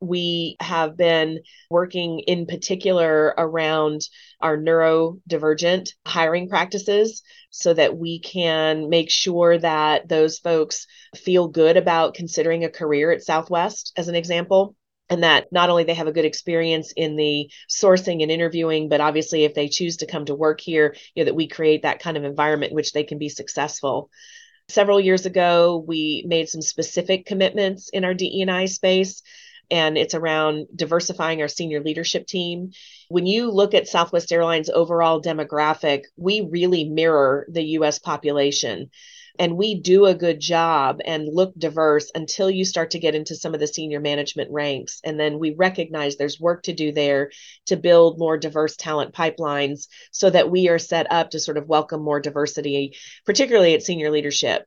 we 0.00 0.56
have 0.60 0.96
been 0.96 1.40
working 1.70 2.20
in 2.20 2.46
particular 2.46 3.34
around 3.38 4.02
our 4.40 4.56
neurodivergent 4.56 5.90
hiring 6.06 6.48
practices 6.48 7.22
so 7.50 7.72
that 7.72 7.96
we 7.96 8.20
can 8.20 8.88
make 8.90 9.10
sure 9.10 9.58
that 9.58 10.08
those 10.08 10.38
folks 10.38 10.86
feel 11.14 11.48
good 11.48 11.76
about 11.76 12.14
considering 12.14 12.64
a 12.64 12.70
career 12.70 13.10
at 13.10 13.22
Southwest, 13.22 13.92
as 13.96 14.08
an 14.08 14.14
example. 14.14 14.74
And 15.08 15.22
that 15.22 15.46
not 15.52 15.70
only 15.70 15.84
they 15.84 15.94
have 15.94 16.08
a 16.08 16.12
good 16.12 16.24
experience 16.24 16.92
in 16.96 17.14
the 17.14 17.48
sourcing 17.70 18.22
and 18.22 18.30
interviewing, 18.30 18.88
but 18.88 19.00
obviously 19.00 19.44
if 19.44 19.54
they 19.54 19.68
choose 19.68 19.98
to 19.98 20.06
come 20.06 20.24
to 20.24 20.34
work 20.34 20.60
here, 20.60 20.96
you 21.14 21.22
know, 21.22 21.26
that 21.26 21.36
we 21.36 21.46
create 21.46 21.82
that 21.82 22.00
kind 22.00 22.16
of 22.16 22.24
environment 22.24 22.72
in 22.72 22.76
which 22.76 22.92
they 22.92 23.04
can 23.04 23.16
be 23.16 23.28
successful. 23.28 24.10
Several 24.68 24.98
years 25.00 25.26
ago, 25.26 25.84
we 25.86 26.24
made 26.26 26.48
some 26.48 26.62
specific 26.62 27.24
commitments 27.24 27.88
in 27.90 28.04
our 28.04 28.14
DEI 28.14 28.66
space 28.66 29.22
and 29.70 29.98
it's 29.98 30.14
around 30.14 30.66
diversifying 30.74 31.42
our 31.42 31.48
senior 31.48 31.80
leadership 31.80 32.26
team. 32.26 32.70
When 33.08 33.26
you 33.26 33.50
look 33.50 33.74
at 33.74 33.88
Southwest 33.88 34.32
Airlines' 34.32 34.70
overall 34.70 35.20
demographic, 35.20 36.04
we 36.16 36.48
really 36.50 36.84
mirror 36.84 37.46
the 37.50 37.62
US 37.78 37.98
population. 37.98 38.90
And 39.38 39.56
we 39.56 39.80
do 39.80 40.06
a 40.06 40.14
good 40.14 40.40
job 40.40 41.00
and 41.04 41.28
look 41.28 41.54
diverse 41.56 42.10
until 42.14 42.50
you 42.50 42.64
start 42.64 42.90
to 42.92 42.98
get 42.98 43.14
into 43.14 43.36
some 43.36 43.54
of 43.54 43.60
the 43.60 43.66
senior 43.66 44.00
management 44.00 44.50
ranks. 44.50 45.00
And 45.04 45.18
then 45.18 45.38
we 45.38 45.54
recognize 45.54 46.16
there's 46.16 46.40
work 46.40 46.64
to 46.64 46.74
do 46.74 46.92
there 46.92 47.30
to 47.66 47.76
build 47.76 48.18
more 48.18 48.38
diverse 48.38 48.76
talent 48.76 49.14
pipelines 49.14 49.88
so 50.10 50.30
that 50.30 50.50
we 50.50 50.68
are 50.68 50.78
set 50.78 51.10
up 51.10 51.30
to 51.30 51.40
sort 51.40 51.58
of 51.58 51.68
welcome 51.68 52.02
more 52.02 52.20
diversity, 52.20 52.96
particularly 53.24 53.74
at 53.74 53.82
senior 53.82 54.10
leadership. 54.10 54.66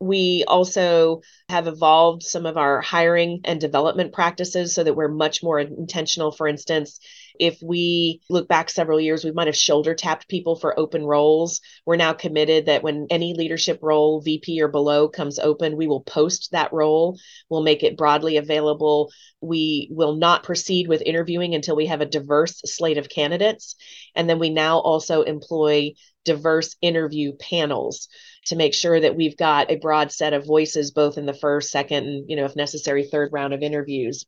We 0.00 0.44
also 0.46 1.22
have 1.48 1.66
evolved 1.66 2.24
some 2.24 2.46
of 2.46 2.56
our 2.56 2.80
hiring 2.80 3.40
and 3.44 3.60
development 3.60 4.12
practices 4.12 4.74
so 4.74 4.84
that 4.84 4.94
we're 4.94 5.08
much 5.08 5.42
more 5.42 5.58
intentional. 5.58 6.30
For 6.32 6.46
instance, 6.48 6.98
if 7.38 7.58
we 7.62 8.20
look 8.30 8.48
back 8.48 8.70
several 8.70 9.00
years, 9.00 9.24
we 9.24 9.32
might 9.32 9.48
have 9.48 9.56
shoulder 9.56 9.94
tapped 9.94 10.28
people 10.28 10.56
for 10.56 10.78
open 10.78 11.04
roles. 11.04 11.60
We're 11.84 11.96
now 11.96 12.12
committed 12.12 12.66
that 12.66 12.82
when 12.82 13.06
any 13.10 13.34
leadership 13.34 13.80
role, 13.82 14.20
VP 14.20 14.60
or 14.60 14.68
below, 14.68 15.08
comes 15.08 15.38
open, 15.38 15.76
we 15.76 15.86
will 15.86 16.02
post 16.02 16.50
that 16.52 16.72
role. 16.72 17.18
We'll 17.48 17.62
make 17.62 17.82
it 17.82 17.96
broadly 17.96 18.36
available. 18.36 19.10
We 19.40 19.88
will 19.90 20.14
not 20.14 20.44
proceed 20.44 20.88
with 20.88 21.02
interviewing 21.02 21.54
until 21.54 21.76
we 21.76 21.86
have 21.86 22.00
a 22.00 22.06
diverse 22.06 22.60
slate 22.64 22.98
of 22.98 23.08
candidates. 23.08 23.76
And 24.14 24.28
then 24.28 24.38
we 24.38 24.50
now 24.50 24.78
also 24.78 25.22
employ 25.22 25.94
diverse 26.24 26.76
interview 26.80 27.32
panels 27.32 28.08
to 28.46 28.56
make 28.56 28.74
sure 28.74 28.98
that 28.98 29.16
we've 29.16 29.36
got 29.36 29.70
a 29.70 29.76
broad 29.76 30.12
set 30.12 30.32
of 30.32 30.46
voices 30.46 30.90
both 30.90 31.18
in 31.18 31.26
the 31.26 31.34
first 31.34 31.70
second 31.70 32.06
and 32.06 32.30
you 32.30 32.36
know 32.36 32.44
if 32.44 32.56
necessary 32.56 33.04
third 33.04 33.30
round 33.32 33.52
of 33.52 33.62
interviews 33.62 34.24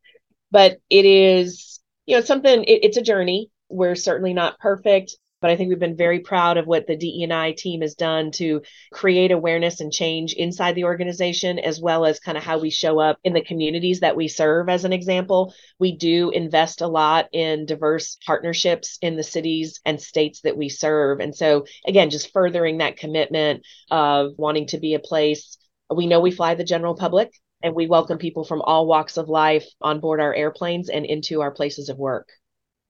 but 0.50 0.78
it 0.90 1.04
is 1.04 1.80
you 2.06 2.16
know 2.16 2.22
something 2.22 2.64
it, 2.64 2.84
it's 2.84 2.96
a 2.96 3.02
journey 3.02 3.50
we're 3.68 3.94
certainly 3.94 4.32
not 4.32 4.58
perfect 4.58 5.16
but 5.40 5.50
I 5.50 5.56
think 5.56 5.68
we've 5.68 5.78
been 5.78 5.96
very 5.96 6.20
proud 6.20 6.56
of 6.56 6.66
what 6.66 6.86
the 6.86 6.96
DEI 6.96 7.52
team 7.52 7.82
has 7.82 7.94
done 7.94 8.30
to 8.32 8.62
create 8.92 9.30
awareness 9.30 9.80
and 9.80 9.92
change 9.92 10.32
inside 10.32 10.74
the 10.74 10.84
organization, 10.84 11.58
as 11.58 11.80
well 11.80 12.06
as 12.06 12.18
kind 12.18 12.38
of 12.38 12.44
how 12.44 12.58
we 12.58 12.70
show 12.70 12.98
up 12.98 13.18
in 13.22 13.32
the 13.32 13.42
communities 13.42 14.00
that 14.00 14.16
we 14.16 14.28
serve. 14.28 14.68
As 14.68 14.84
an 14.84 14.92
example, 14.92 15.54
we 15.78 15.96
do 15.96 16.30
invest 16.30 16.80
a 16.80 16.88
lot 16.88 17.28
in 17.32 17.66
diverse 17.66 18.16
partnerships 18.24 18.98
in 19.02 19.16
the 19.16 19.22
cities 19.22 19.80
and 19.84 20.00
states 20.00 20.40
that 20.40 20.56
we 20.56 20.68
serve. 20.68 21.20
And 21.20 21.34
so, 21.34 21.66
again, 21.86 22.10
just 22.10 22.32
furthering 22.32 22.78
that 22.78 22.96
commitment 22.96 23.62
of 23.90 24.32
wanting 24.38 24.68
to 24.68 24.78
be 24.78 24.94
a 24.94 24.98
place. 24.98 25.58
We 25.94 26.06
know 26.06 26.20
we 26.20 26.30
fly 26.30 26.54
the 26.54 26.64
general 26.64 26.96
public 26.96 27.30
and 27.66 27.74
we 27.74 27.88
welcome 27.88 28.16
people 28.16 28.44
from 28.44 28.62
all 28.62 28.86
walks 28.86 29.16
of 29.16 29.28
life 29.28 29.66
on 29.80 29.98
board 29.98 30.20
our 30.20 30.32
airplanes 30.32 30.88
and 30.88 31.04
into 31.04 31.40
our 31.40 31.50
places 31.50 31.88
of 31.88 31.98
work. 31.98 32.28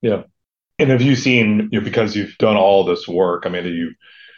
Yeah. 0.02 0.24
And 0.78 0.90
have 0.90 1.00
you 1.00 1.16
seen, 1.16 1.70
you 1.72 1.80
know, 1.80 1.84
because 1.84 2.14
you've 2.14 2.36
done 2.36 2.56
all 2.56 2.84
this 2.84 3.08
work, 3.08 3.44
I 3.46 3.48
mean, 3.48 3.64
do 3.64 3.72
you 3.72 3.94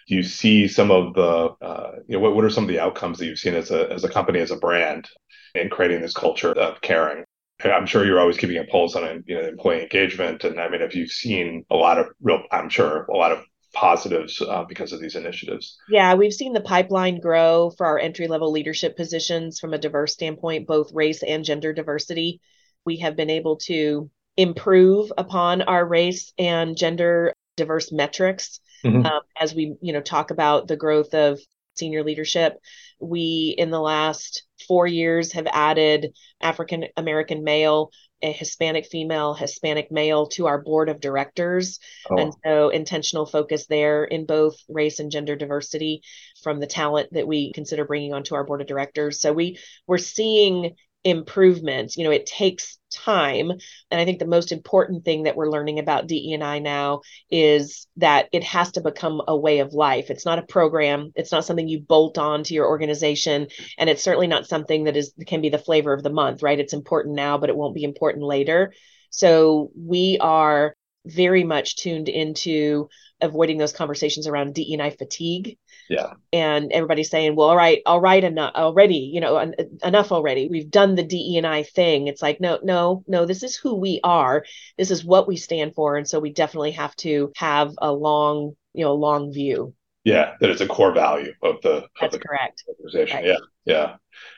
do 0.07 0.15
you 0.15 0.23
see 0.23 0.69
some 0.69 0.93
of 0.93 1.15
the, 1.15 1.57
uh, 1.61 1.93
you 2.07 2.17
know, 2.17 2.21
what, 2.21 2.37
what 2.37 2.45
are 2.45 2.51
some 2.51 2.63
of 2.63 2.69
the 2.69 2.79
outcomes 2.79 3.19
that 3.19 3.27
you've 3.27 3.41
seen 3.41 3.55
as 3.55 3.73
a 3.73 3.91
as 3.93 4.05
a 4.05 4.09
company, 4.09 4.39
as 4.39 4.53
a 4.53 4.57
brand, 4.57 5.09
in 5.57 5.71
creating 5.71 6.03
this 6.03 6.15
culture 6.15 6.53
of 6.53 6.81
caring? 6.83 7.25
I'm 7.65 7.87
sure 7.87 8.07
you're 8.07 8.21
always 8.21 8.39
keeping 8.39 8.59
a 8.59 8.65
pulse 8.65 8.95
on, 8.95 9.25
you 9.27 9.35
know, 9.35 9.49
employee 9.49 9.83
engagement, 9.83 10.45
and 10.45 10.61
I 10.61 10.69
mean, 10.69 10.83
have 10.83 10.95
you've 10.95 11.11
seen 11.11 11.65
a 11.69 11.75
lot 11.75 11.99
of 11.99 12.07
real? 12.23 12.45
I'm 12.53 12.69
sure 12.69 13.07
a 13.07 13.17
lot 13.17 13.33
of 13.33 13.43
positives 13.79 14.43
uh, 14.43 14.65
because 14.65 14.93
of 14.93 15.01
these 15.01 15.15
initiatives. 15.15 15.79
Yeah, 15.89 16.15
we've 16.15 16.33
seen 16.33 16.53
the 16.53 16.61
pipeline 16.61 17.21
grow 17.21 17.71
for 17.71 17.87
our 17.87 17.99
entry 17.99 18.27
level 18.27 18.51
leadership 18.51 18.97
positions 18.97 19.61
from 19.61 19.73
a 19.73 19.79
diverse 19.79 20.13
standpoint, 20.13 20.67
both 20.67 20.93
race 20.93 21.23
and 21.23 21.45
gender 21.45 21.73
diversity. 21.73 22.41
We 22.85 22.99
have 22.99 23.15
been 23.15 23.31
able 23.31 23.57
to 23.67 24.11
improve 24.37 25.13
upon 25.17 25.63
our 25.63 25.87
race 25.87 26.33
and 26.39 26.77
gender 26.77 27.33
diverse 27.57 27.93
metrics 27.93 28.61
mm-hmm. 28.85 29.05
um, 29.05 29.21
as 29.39 29.55
we 29.55 29.77
you 29.81 29.93
know 29.93 30.01
talk 30.01 30.31
about 30.31 30.69
the 30.69 30.77
growth 30.77 31.13
of 31.13 31.41
senior 31.75 32.05
leadership 32.05 32.55
we 33.01 33.55
in 33.59 33.71
the 33.71 33.81
last 33.81 34.45
four 34.67 34.87
years 34.87 35.33
have 35.33 35.49
added 35.53 36.13
african 36.41 36.85
american 36.97 37.43
male 37.43 37.91
a 38.23 38.33
hispanic 38.33 38.87
female 38.87 39.35
hispanic 39.35 39.91
male 39.93 40.27
to 40.27 40.47
our 40.47 40.61
board 40.61 40.89
of 40.89 41.01
directors 41.01 41.79
oh. 42.11 42.17
and 42.19 42.33
so 42.45 42.69
intentional 42.71 43.27
focus 43.27 43.67
there 43.67 44.05
in 44.05 44.27
both 44.27 44.57
race 44.69 44.99
and 44.99 45.11
gender 45.11 45.37
diversity 45.37 46.03
from 46.43 46.59
the 46.59 46.67
talent 46.67 47.09
that 47.13 47.29
we 47.29 47.53
consider 47.53 47.85
bringing 47.85 48.13
onto 48.13 48.35
our 48.35 48.45
board 48.45 48.61
of 48.61 48.67
directors 48.67 49.21
so 49.21 49.33
we 49.33 49.59
we're 49.87 49.99
seeing 49.99 50.75
improvements 51.05 51.97
you 51.97 52.05
know 52.05 52.11
it 52.11 52.27
takes 52.27 52.79
time. 52.91 53.51
And 53.51 54.01
i 54.01 54.05
think 54.05 54.19
the 54.19 54.27
most 54.27 54.53
important 54.53 55.05
thing 55.05 55.25
that 55.25 55.37
we're 55.37 55.51
learning 55.51 55.79
about 55.79 56.07
DE&I 56.07 56.59
now 56.59 57.03
is 57.31 57.87
that 57.97 58.29
it 58.33 58.45
has 58.45 58.73
to 58.73 58.81
become 58.81 59.23
a 59.29 59.37
way 59.37 59.59
of 59.61 59.73
life. 59.73 60.11
It's 60.11 60.25
not 60.25 60.39
a 60.39 60.43
program. 60.43 61.13
It's 61.15 61.33
not 61.33 61.45
something 61.45 61.69
you 61.69 61.81
bolt 61.81 62.19
on 62.19 62.45
to 62.45 62.55
your 62.55 62.67
organization. 62.67 63.49
And 63.77 63.91
it's 63.91 64.03
certainly 64.03 64.27
not 64.27 64.47
something 64.47 64.85
that 64.85 64.97
is 64.97 65.13
can 65.27 65.41
be 65.41 65.49
the 65.51 65.59
flavor 65.59 65.93
of 65.93 66.03
the 66.03 66.11
month 66.11 66.43
right? 66.43 66.59
It's 66.59 66.73
important 66.73 67.15
now 67.15 67.39
but 67.39 67.51
it 67.51 67.57
won't 67.57 67.75
be 67.75 67.85
important 67.85 68.25
later. 68.25 68.73
So 69.11 69.71
we 69.77 70.19
are 70.21 70.75
very 71.07 71.45
much 71.45 71.77
tuned 71.77 72.09
into 72.09 72.89
avoiding 73.21 73.59
those 73.59 73.73
conversations 73.73 74.27
around 74.27 74.55
DE&I 74.55 74.91
fatigue. 74.91 75.59
Yeah. 75.89 76.13
And 76.33 76.73
everybody's 76.73 77.11
saying, 77.11 77.35
well, 77.35 77.49
all 77.49 77.57
right, 77.57 77.81
all 77.87 78.01
right, 78.01 78.23
enough 78.23 78.55
already, 78.55 79.11
you 79.13 79.21
know, 79.21 79.37
en- 79.39 79.55
enough 79.83 80.13
already. 80.13 80.49
We've 80.49 80.71
done 80.71 80.95
the 80.95 81.03
DE&I 81.03 81.63
thing. 81.63 82.09
It's 82.09 82.23
like, 82.23 82.41
no, 82.41 82.59
no, 82.63 83.05
no, 83.07 83.27
this 83.27 83.43
is 83.43 83.57
who 83.57 83.77
we 83.77 84.01
are. 84.05 84.45
This 84.77 84.91
is 84.91 85.05
what 85.05 85.27
we 85.27 85.37
stand 85.37 85.75
for. 85.75 85.97
And 85.97 86.09
so 86.09 86.21
we 86.21 86.33
definitely 86.33 86.73
have 86.73 86.95
to 86.97 87.33
have 87.37 87.73
a 87.79 87.93
long, 87.93 88.55
you 88.75 88.85
know, 88.85 88.95
long 88.95 89.33
view. 89.33 89.75
Yeah, 90.05 90.35
that 90.41 90.51
it's 90.51 90.61
a 90.61 90.67
core 90.67 90.93
value 90.93 91.33
of 91.43 91.57
the, 91.63 91.87
That's 92.01 92.15
of 92.15 92.21
the 92.21 92.27
correct. 92.27 92.65
organization. 92.69 93.17
Right. 93.17 93.27
Yeah. 93.27 93.37
Yeah. 93.65 93.97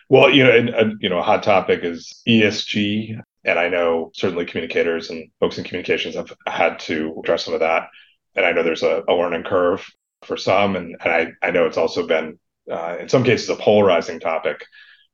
Well, 0.09 0.31
you 0.31 0.45
know, 0.45 0.51
and, 0.51 0.69
and, 0.71 0.99
you 1.01 1.09
know, 1.09 1.19
a 1.19 1.23
hot 1.23 1.43
topic 1.43 1.81
is 1.85 2.23
ESG. 2.27 3.21
And 3.45 3.59
I 3.59 3.69
know 3.69 4.11
certainly 4.15 4.45
communicators 4.45 5.11
and 5.11 5.31
folks 5.41 5.59
in 5.59 5.65
communications 5.65 6.15
have 6.15 6.33
had 6.47 6.79
to 6.81 7.17
address 7.19 7.45
some 7.45 7.55
of 7.55 7.61
that 7.61 7.89
and 8.35 8.47
I 8.47 8.53
know 8.53 8.63
there's 8.63 8.83
a, 8.83 9.03
a 9.09 9.15
learning 9.15 9.45
curve 9.45 9.87
for 10.23 10.37
some, 10.37 10.77
and, 10.77 10.97
and 11.03 11.13
I, 11.13 11.47
I 11.47 11.51
know 11.51 11.67
it's 11.67 11.77
also 11.77 12.07
been 12.07 12.39
uh, 12.71 12.97
in 13.01 13.09
some 13.09 13.25
cases 13.25 13.49
a 13.49 13.57
polarizing 13.57 14.21
topic. 14.21 14.65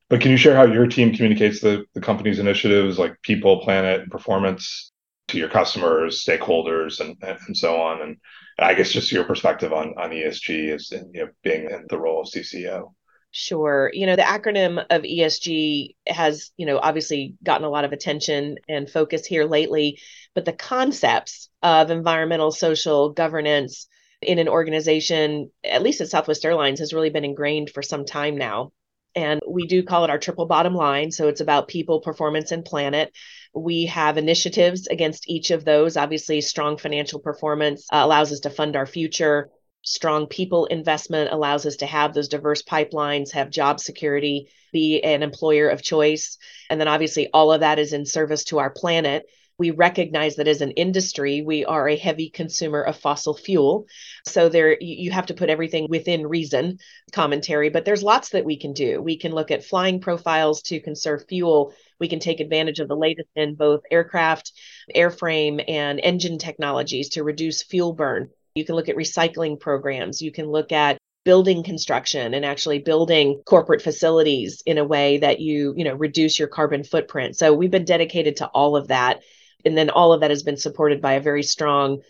But 0.09 0.21
can 0.21 0.31
you 0.31 0.37
share 0.37 0.55
how 0.55 0.67
your 0.67 0.87
team 0.87 1.15
communicates 1.15 1.61
the, 1.61 1.85
the 1.95 2.01
company's 2.01 2.39
initiatives 2.39 2.99
like 2.99 3.21
people, 3.23 3.61
planet, 3.63 4.03
and 4.03 4.11
performance 4.11 4.93
to 5.29 5.39
your 5.39 5.49
customers, 5.49 6.25
stakeholders, 6.25 7.01
and, 7.01 7.17
and 7.23 7.57
so 7.57 7.81
on? 7.81 8.03
And 8.03 8.17
I 8.59 8.75
guess 8.75 8.93
just 8.93 9.11
your 9.11 9.25
perspective 9.25 9.73
on, 9.73 9.95
on 9.99 10.11
ESG 10.11 10.73
as 10.73 10.91
you 10.93 11.09
know, 11.13 11.29
being 11.43 11.71
in 11.71 11.87
the 11.89 11.99
role 11.99 12.23
of 12.23 12.29
CCO. 12.29 12.93
Sure. 13.39 13.91
You 13.93 14.07
know, 14.07 14.17
the 14.17 14.23
acronym 14.23 14.83
of 14.89 15.05
ESG 15.05 15.95
has, 16.07 16.53
you 16.57 16.65
know, 16.65 16.79
obviously 16.79 17.35
gotten 17.45 17.67
a 17.67 17.69
lot 17.71 17.85
of 17.85 17.93
attention 17.93 18.57
and 18.67 18.89
focus 18.89 19.27
here 19.27 19.45
lately, 19.45 20.01
but 20.35 20.47
the 20.47 20.55
concepts 20.55 21.51
of 21.63 21.91
environmental, 21.91 22.51
social, 22.51 23.11
governance 23.13 23.89
in 24.23 24.39
an 24.39 24.49
organization, 24.49 25.51
at 25.63 25.83
least 25.83 26.01
at 26.01 26.09
Southwest 26.09 26.47
Airlines, 26.47 26.79
has 26.79 26.95
really 26.95 27.11
been 27.11 27.27
ingrained 27.27 27.69
for 27.69 27.83
some 27.83 28.07
time 28.07 28.39
now. 28.39 28.73
And 29.15 29.43
we 29.47 29.67
do 29.67 29.83
call 29.83 30.05
it 30.05 30.11
our 30.11 30.19
triple 30.19 30.47
bottom 30.47 30.75
line. 30.75 31.11
So 31.11 31.29
it's 31.29 31.43
about 31.43 31.69
people, 31.69 32.01
performance, 32.01 32.53
and 32.53 32.65
planet. 32.65 33.13
We 33.55 33.85
have 33.85 34.17
initiatives 34.17 34.87
against 34.87 35.29
each 35.29 35.51
of 35.51 35.63
those. 35.63 35.99
Obviously, 35.99 36.41
strong 36.41 36.79
financial 36.79 37.21
performance 37.21 37.87
uh, 37.93 38.01
allows 38.03 38.33
us 38.33 38.41
to 38.41 38.51
fund 38.51 38.77
our 38.77 38.87
future 38.87 39.51
strong 39.87 40.27
people 40.27 40.67
investment 40.67 41.33
allows 41.33 41.65
us 41.65 41.77
to 41.77 41.87
have 41.87 42.13
those 42.13 42.27
diverse 42.29 42.61
pipelines, 42.61 43.31
have 43.31 43.51
job 43.51 43.79
security, 43.79 44.49
be 44.73 45.01
an 45.01 45.23
employer 45.23 45.69
of 45.69 45.81
choice. 45.81 46.39
And 46.69 46.81
then 46.81 46.89
obviously, 46.89 47.29
all 47.33 47.53
of 47.53 47.61
that 47.61 47.79
is 47.79 47.93
in 47.93 48.05
service 48.05 48.43
to 48.45 48.59
our 48.59 48.71
planet. 48.71 49.27
We 49.59 49.71
recognize 49.71 50.37
that 50.37 50.49
as 50.49 50.61
an 50.61 50.73
industry 50.73 51.41
we 51.41 51.65
are 51.65 51.89
a 51.89 51.97
heavy 51.97 52.29
consumer 52.31 52.83
of 52.83 52.99
fossil 52.99 53.33
fuel. 53.33 53.87
So 54.27 54.49
there 54.49 54.77
you 54.81 55.13
have 55.13 55.27
to 55.27 55.35
put 55.35 55.51
everything 55.51 55.87
within 55.89 56.27
reason 56.27 56.79
commentary 57.13 57.71
but 57.71 57.85
there's 57.85 58.03
lots 58.03 58.31
that 58.31 58.45
we 58.45 58.59
can 58.59 58.73
do. 58.73 59.01
We 59.01 59.17
can 59.17 59.33
look 59.33 59.53
at 59.53 59.65
flying 59.65 60.01
profiles 60.01 60.63
to 60.63 60.81
conserve 60.81 61.25
fuel. 61.29 61.73
We 62.01 62.09
can 62.09 62.19
take 62.19 62.41
advantage 62.41 62.81
of 62.81 62.89
the 62.89 62.97
latest 62.97 63.29
in 63.37 63.55
both 63.55 63.83
aircraft 63.91 64.53
airframe 64.95 65.65
and 65.67 66.01
engine 66.03 66.39
technologies 66.39 67.11
to 67.11 67.23
reduce 67.23 67.63
fuel 67.63 67.95
burn 67.95 68.31
you 68.57 68.65
can 68.65 68.75
look 68.75 68.89
at 68.89 68.97
recycling 68.97 69.61
programs. 69.61 70.23
You 70.23 70.33
can 70.33 70.47
look 70.47 70.73
at 70.73 70.99
building 71.25 71.63
construction 71.63 72.35
and 72.35 72.45
actually 72.45 72.79
building 72.79 73.43
corporate 73.45 73.83
facilities 73.83 74.63
in 74.65 74.79
a 74.79 74.85
way 74.85 75.19
that 75.19 75.41
you 75.41 75.75
you 75.77 75.85
know 75.85 75.95
reduce 75.95 76.39
your 76.39 76.49
carbon 76.49 76.83
footprint. 76.83 77.37
So 77.37 77.53
we've 77.53 77.71
been 77.71 77.85
dedicated 77.85 78.37
to 78.37 78.47
all 78.47 78.77
of 78.77 78.89
that. 78.89 79.21
And 79.65 79.77
then 79.77 79.91
all 79.91 80.13
of 80.13 80.21
that 80.21 80.31
has 80.31 80.43
been 80.43 80.57
supported 80.57 81.03
by 81.03 81.15
a 81.15 81.21
very 81.21 81.43
strong 81.43 82.01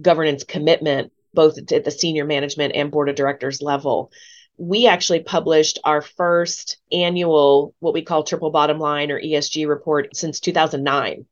governance 0.00 0.44
commitment 0.44 1.12
both 1.32 1.58
at 1.72 1.84
the 1.84 1.90
senior 1.90 2.24
management 2.24 2.76
and 2.76 2.90
board 2.90 3.08
of 3.08 3.16
directors 3.16 3.60
level. 3.60 4.12
We 4.56 4.86
actually 4.86 5.20
published 5.20 5.80
our 5.82 6.00
first 6.00 6.78
annual 6.92 7.74
what 7.80 7.94
we 7.94 8.02
call 8.02 8.22
triple 8.22 8.50
bottom 8.50 8.78
line 8.78 9.10
or 9.10 9.20
esg 9.20 9.66
report 9.66 10.16
since 10.16 10.38
2009 10.38 11.26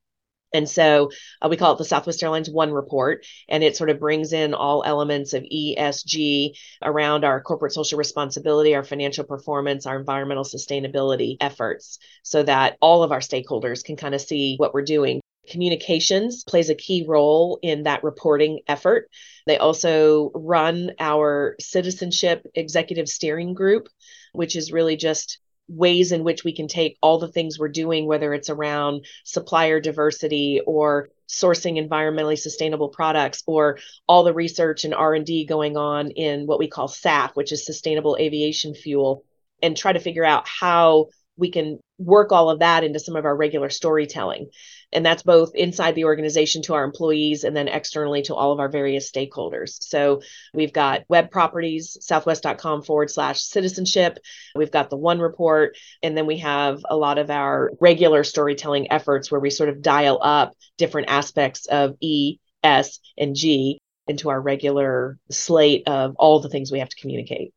and 0.53 0.69
so 0.69 1.11
uh, 1.41 1.49
we 1.49 1.57
call 1.57 1.73
it 1.73 1.79
the 1.79 1.85
Southwest 1.85 2.23
Airlines 2.23 2.51
One 2.51 2.73
Report, 2.73 3.25
and 3.49 3.65
it 3.65 3.77
sort 3.77 3.91
of 3.91 3.99
brings 3.99 4.33
in 4.33 4.55
all 4.55 4.83
elements 4.85 5.33
of 5.33 5.43
ESG 5.43 6.53
around 6.83 7.25
our 7.25 7.41
corporate 7.41 7.73
social 7.73 7.99
responsibility, 7.99 8.75
our 8.75 8.85
financial 8.85 9.25
performance, 9.25 9.87
our 9.87 9.99
environmental 9.99 10.45
sustainability 10.45 11.37
efforts, 11.41 11.99
so 12.23 12.43
that 12.43 12.77
all 12.81 13.03
of 13.03 13.13
our 13.13 13.21
stakeholders 13.21 13.85
can 13.85 13.97
kind 13.97 14.15
of 14.15 14.21
see 14.21 14.57
what 14.57 14.75
we're 14.75 14.83
doing. 14.83 15.21
Communications 15.49 16.45
plays 16.45 16.71
a 16.71 16.75
key 16.75 17.05
role 17.07 17.59
in 17.63 17.83
that 17.85 18.05
reporting 18.05 18.61
effort. 18.69 19.09
They 19.47 19.59
also 19.59 20.31
run 20.35 20.93
our 21.01 21.57
citizenship 21.61 22.47
executive 22.55 23.09
steering 23.09 23.55
group, 23.55 23.89
which 24.33 24.55
is 24.55 24.71
really 24.71 24.97
just 24.97 25.39
ways 25.73 26.12
in 26.12 26.23
which 26.25 26.45
we 26.45 26.55
can 26.55 26.69
take 26.69 26.99
all 27.00 27.19
the 27.19 27.29
things 27.29 27.59
we're 27.59 27.69
doing 27.69 28.07
whether 28.07 28.35
it's 28.35 28.50
around 28.50 29.07
supplier 29.25 29.81
diversity 29.81 30.61
or 30.67 31.09
sourcing 31.29 31.83
environmentally 31.83 32.38
sustainable 32.38 32.88
products 32.88 33.43
or 33.47 33.79
all 34.07 34.23
the 34.23 34.35
research 34.35 34.85
and 34.85 34.95
r&d 34.95 35.47
going 35.47 35.76
on 35.76 36.11
in 36.11 36.47
what 36.47 36.59
we 36.59 36.69
call 36.69 36.88
saf 36.88 37.31
which 37.35 37.52
is 37.52 37.64
sustainable 37.64 38.17
aviation 38.21 38.75
fuel 38.75 39.25
and 39.62 39.76
try 39.76 39.93
to 39.93 40.00
figure 40.00 40.25
out 40.25 40.47
how 40.47 41.07
we 41.37 41.50
can 41.50 41.81
work 41.99 42.33
all 42.33 42.50
of 42.50 42.59
that 42.59 42.85
into 42.85 43.00
some 43.00 43.17
of 43.17 43.25
our 43.25 43.35
regular 43.35 43.71
storytelling 43.71 44.50
and 44.93 45.05
that's 45.05 45.23
both 45.23 45.55
inside 45.55 45.95
the 45.95 46.05
organization 46.05 46.63
to 46.63 46.75
our 46.75 46.85
employees 46.85 47.45
and 47.45 47.57
then 47.57 47.69
externally 47.69 48.23
to 48.23 48.35
all 48.35 48.53
of 48.53 48.61
our 48.61 48.69
various 48.69 49.11
stakeholders. 49.11 49.83
So 49.83 50.23
we've 50.53 50.73
got 50.73 51.03
web 51.09 51.31
properties, 51.31 51.97
southwest.com 52.01 52.83
forward 52.83 53.11
slash 53.11 53.41
citizenship. 53.41 54.19
We've 54.55 54.71
got 54.71 54.91
the 54.91 54.97
one 54.97 55.21
report, 55.21 55.77
and 56.03 56.17
then 56.17 56.27
we 56.27 56.39
have 56.39 56.81
a 56.89 56.97
lot 56.97 57.19
of 57.19 57.31
our 57.31 57.71
regular 57.81 58.25
storytelling 58.25 58.93
efforts 58.93 59.31
where 59.31 59.41
we 59.41 59.51
sort 59.51 59.69
of 59.69 59.83
dial 59.83 60.19
up 60.23 60.53
different 60.79 61.09
aspects 61.09 61.67
of 61.67 61.97
E, 62.01 62.39
S, 62.63 62.99
and 63.17 63.35
G 63.35 63.79
into 64.07 64.31
our 64.31 64.41
regular 64.41 65.19
slate 65.31 65.85
of 65.87 66.17
all 66.17 66.41
the 66.41 66.49
things 66.49 66.73
we 66.73 66.81
have 66.81 66.89
to 66.89 67.01
communicate. 67.01 67.53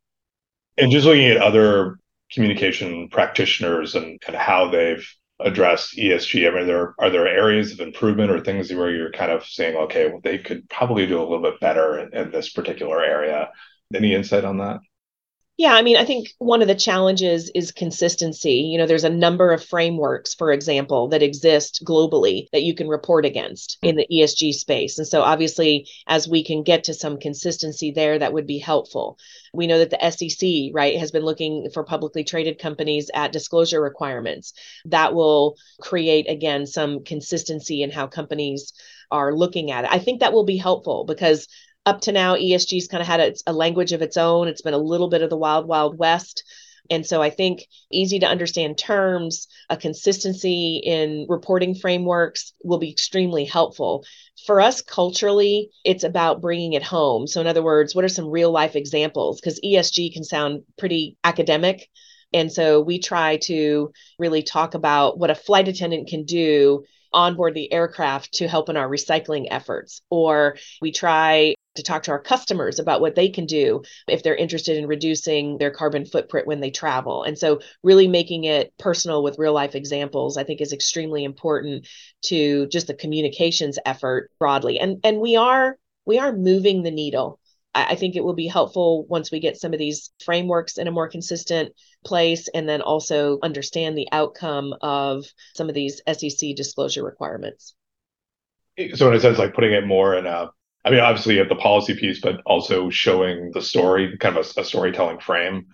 And 0.78 0.92
just 0.92 1.06
looking 1.06 1.26
at 1.26 1.38
other 1.38 1.96
communication 2.30 3.08
practitioners 3.08 3.94
and, 3.94 4.20
and 4.26 4.36
how 4.36 4.68
they've 4.70 5.06
address 5.40 5.94
ESG? 5.96 6.48
I 6.50 6.54
mean, 6.54 6.66
there 6.66 6.94
are 6.98 7.10
there 7.10 7.26
areas 7.26 7.72
of 7.72 7.80
improvement 7.80 8.30
or 8.30 8.40
things 8.40 8.72
where 8.72 8.90
you're 8.90 9.12
kind 9.12 9.32
of 9.32 9.44
saying, 9.44 9.76
okay, 9.76 10.08
well, 10.08 10.20
they 10.22 10.38
could 10.38 10.68
probably 10.68 11.06
do 11.06 11.18
a 11.18 11.22
little 11.22 11.42
bit 11.42 11.60
better 11.60 11.98
in, 11.98 12.14
in 12.14 12.30
this 12.30 12.50
particular 12.50 13.02
area. 13.02 13.50
Any 13.94 14.14
insight 14.14 14.44
on 14.44 14.58
that? 14.58 14.80
Yeah, 15.58 15.72
I 15.72 15.80
mean, 15.80 15.96
I 15.96 16.04
think 16.04 16.34
one 16.36 16.60
of 16.60 16.68
the 16.68 16.74
challenges 16.74 17.50
is 17.54 17.72
consistency. 17.72 18.56
You 18.56 18.76
know, 18.76 18.84
there's 18.84 19.04
a 19.04 19.10
number 19.10 19.52
of 19.52 19.64
frameworks, 19.64 20.34
for 20.34 20.52
example, 20.52 21.08
that 21.08 21.22
exist 21.22 21.82
globally 21.82 22.48
that 22.52 22.62
you 22.62 22.74
can 22.74 22.88
report 22.88 23.24
against 23.24 23.78
hmm. 23.80 23.88
in 23.88 23.96
the 23.96 24.06
ESG 24.12 24.52
space. 24.52 24.98
And 24.98 25.08
so, 25.08 25.22
obviously, 25.22 25.88
as 26.06 26.28
we 26.28 26.44
can 26.44 26.62
get 26.62 26.84
to 26.84 26.94
some 26.94 27.18
consistency 27.18 27.90
there, 27.90 28.18
that 28.18 28.34
would 28.34 28.46
be 28.46 28.58
helpful. 28.58 29.18
We 29.54 29.66
know 29.66 29.78
that 29.78 29.88
the 29.88 30.10
SEC, 30.10 30.74
right, 30.74 30.98
has 30.98 31.10
been 31.10 31.24
looking 31.24 31.70
for 31.72 31.84
publicly 31.84 32.22
traded 32.22 32.58
companies 32.58 33.10
at 33.14 33.32
disclosure 33.32 33.80
requirements. 33.80 34.52
That 34.84 35.14
will 35.14 35.56
create, 35.80 36.28
again, 36.28 36.66
some 36.66 37.02
consistency 37.02 37.82
in 37.82 37.90
how 37.90 38.08
companies 38.08 38.74
are 39.10 39.34
looking 39.34 39.70
at 39.70 39.84
it. 39.84 39.90
I 39.90 40.00
think 40.00 40.20
that 40.20 40.32
will 40.32 40.44
be 40.44 40.56
helpful 40.56 41.04
because 41.04 41.48
up 41.86 42.02
to 42.02 42.12
now, 42.12 42.34
ESG's 42.34 42.88
kind 42.88 43.00
of 43.00 43.06
had 43.06 43.20
a, 43.20 43.34
a 43.46 43.52
language 43.52 43.92
of 43.92 44.02
its 44.02 44.16
own. 44.16 44.48
It's 44.48 44.62
been 44.62 44.74
a 44.74 44.78
little 44.78 45.08
bit 45.08 45.22
of 45.22 45.30
the 45.30 45.36
wild, 45.36 45.66
wild 45.66 45.96
west. 45.96 46.42
And 46.90 47.06
so 47.06 47.22
I 47.22 47.30
think 47.30 47.66
easy 47.90 48.18
to 48.20 48.26
understand 48.26 48.78
terms, 48.78 49.48
a 49.70 49.76
consistency 49.76 50.80
in 50.84 51.26
reporting 51.28 51.74
frameworks 51.74 52.52
will 52.62 52.78
be 52.78 52.90
extremely 52.90 53.44
helpful. 53.44 54.04
For 54.46 54.60
us 54.60 54.82
culturally, 54.82 55.70
it's 55.84 56.04
about 56.04 56.40
bringing 56.40 56.74
it 56.74 56.82
home. 56.82 57.26
So, 57.26 57.40
in 57.40 57.46
other 57.46 57.62
words, 57.62 57.94
what 57.94 58.04
are 58.04 58.08
some 58.08 58.28
real 58.28 58.50
life 58.50 58.76
examples? 58.76 59.40
Because 59.40 59.60
ESG 59.64 60.12
can 60.12 60.24
sound 60.24 60.62
pretty 60.78 61.16
academic. 61.24 61.88
And 62.32 62.52
so 62.52 62.80
we 62.80 62.98
try 62.98 63.38
to 63.44 63.92
really 64.18 64.42
talk 64.42 64.74
about 64.74 65.18
what 65.18 65.30
a 65.30 65.34
flight 65.34 65.68
attendant 65.68 66.08
can 66.08 66.24
do 66.24 66.84
onboard 67.12 67.54
the 67.54 67.72
aircraft 67.72 68.34
to 68.34 68.48
help 68.48 68.68
in 68.68 68.76
our 68.76 68.88
recycling 68.88 69.46
efforts. 69.50 70.02
Or 70.10 70.56
we 70.80 70.92
try 70.92 71.54
to 71.76 71.82
talk 71.82 72.04
to 72.04 72.10
our 72.10 72.20
customers 72.20 72.78
about 72.78 73.00
what 73.00 73.14
they 73.14 73.28
can 73.28 73.46
do 73.46 73.82
if 74.08 74.22
they're 74.22 74.36
interested 74.36 74.76
in 74.76 74.86
reducing 74.86 75.58
their 75.58 75.70
carbon 75.70 76.04
footprint 76.04 76.46
when 76.46 76.60
they 76.60 76.70
travel. 76.70 77.22
And 77.22 77.38
so, 77.38 77.60
really 77.82 78.08
making 78.08 78.44
it 78.44 78.72
personal 78.78 79.22
with 79.22 79.38
real 79.38 79.52
life 79.52 79.74
examples, 79.74 80.36
I 80.36 80.44
think, 80.44 80.60
is 80.60 80.72
extremely 80.72 81.24
important 81.24 81.86
to 82.26 82.66
just 82.68 82.86
the 82.86 82.94
communications 82.94 83.78
effort 83.86 84.30
broadly. 84.38 84.78
And 84.78 85.00
and 85.04 85.20
we 85.20 85.36
are 85.36 85.78
we 86.04 86.18
are 86.18 86.32
moving 86.32 86.82
the 86.82 86.90
needle. 86.90 87.40
I, 87.74 87.90
I 87.90 87.94
think 87.94 88.16
it 88.16 88.24
will 88.24 88.34
be 88.34 88.46
helpful 88.46 89.06
once 89.08 89.30
we 89.30 89.40
get 89.40 89.60
some 89.60 89.72
of 89.72 89.78
these 89.78 90.10
frameworks 90.24 90.78
in 90.78 90.88
a 90.88 90.92
more 90.92 91.08
consistent 91.08 91.72
place, 92.04 92.48
and 92.48 92.68
then 92.68 92.80
also 92.80 93.38
understand 93.42 93.96
the 93.96 94.08
outcome 94.12 94.74
of 94.80 95.26
some 95.54 95.68
of 95.68 95.74
these 95.74 96.00
SEC 96.10 96.56
disclosure 96.56 97.04
requirements. 97.04 97.74
So, 98.94 99.08
in 99.08 99.14
a 99.14 99.20
sense, 99.20 99.38
like 99.38 99.54
putting 99.54 99.72
it 99.72 99.86
more 99.86 100.16
in 100.16 100.26
a 100.26 100.50
I 100.86 100.90
mean, 100.90 101.00
obviously 101.00 101.34
you 101.34 101.40
have 101.40 101.48
the 101.48 101.56
policy 101.56 101.94
piece, 101.96 102.20
but 102.20 102.40
also 102.46 102.90
showing 102.90 103.50
the 103.52 103.60
story, 103.60 104.16
kind 104.18 104.36
of 104.36 104.46
a, 104.56 104.60
a 104.60 104.64
storytelling 104.64 105.18
frame 105.18 105.66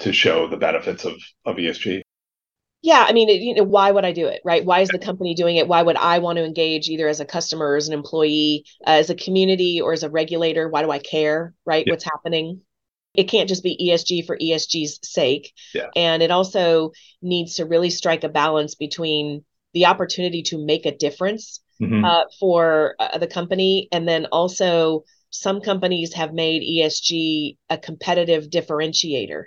to 0.00 0.12
show 0.12 0.48
the 0.48 0.58
benefits 0.58 1.06
of 1.06 1.14
of 1.46 1.56
ESG. 1.56 2.02
Yeah, 2.82 3.04
I 3.06 3.12
mean, 3.12 3.28
you 3.28 3.54
know, 3.54 3.62
why 3.62 3.90
would 3.90 4.04
I 4.04 4.12
do 4.12 4.26
it, 4.26 4.40
right? 4.44 4.64
Why 4.64 4.80
is 4.80 4.88
the 4.88 4.98
company 4.98 5.34
doing 5.34 5.56
it? 5.56 5.68
Why 5.68 5.82
would 5.82 5.96
I 5.96 6.18
want 6.18 6.36
to 6.36 6.44
engage 6.44 6.88
either 6.88 7.08
as 7.08 7.20
a 7.20 7.26
customer, 7.26 7.70
or 7.70 7.76
as 7.76 7.88
an 7.88 7.94
employee, 7.94 8.64
uh, 8.86 8.90
as 8.90 9.10
a 9.10 9.14
community, 9.14 9.80
or 9.80 9.92
as 9.94 10.02
a 10.02 10.10
regulator? 10.10 10.68
Why 10.68 10.82
do 10.82 10.90
I 10.90 10.98
care, 10.98 11.54
right? 11.64 11.84
Yeah. 11.86 11.94
What's 11.94 12.04
happening? 12.04 12.60
It 13.14 13.24
can't 13.24 13.48
just 13.48 13.62
be 13.62 13.90
ESG 13.90 14.26
for 14.26 14.36
ESG's 14.36 15.00
sake. 15.02 15.52
Yeah. 15.74 15.88
And 15.96 16.22
it 16.22 16.30
also 16.30 16.92
needs 17.22 17.56
to 17.56 17.64
really 17.64 17.90
strike 17.90 18.24
a 18.24 18.28
balance 18.28 18.74
between 18.74 19.44
the 19.72 19.86
opportunity 19.86 20.42
to 20.44 20.64
make 20.64 20.86
a 20.86 20.96
difference 20.96 21.60
mm-hmm. 21.80 22.04
uh, 22.04 22.24
for 22.38 22.94
uh, 22.98 23.18
the 23.18 23.26
company. 23.26 23.88
And 23.92 24.06
then 24.06 24.26
also, 24.26 25.04
some 25.30 25.60
companies 25.60 26.14
have 26.14 26.32
made 26.32 26.62
ESG 26.62 27.56
a 27.68 27.78
competitive 27.78 28.50
differentiator. 28.50 29.44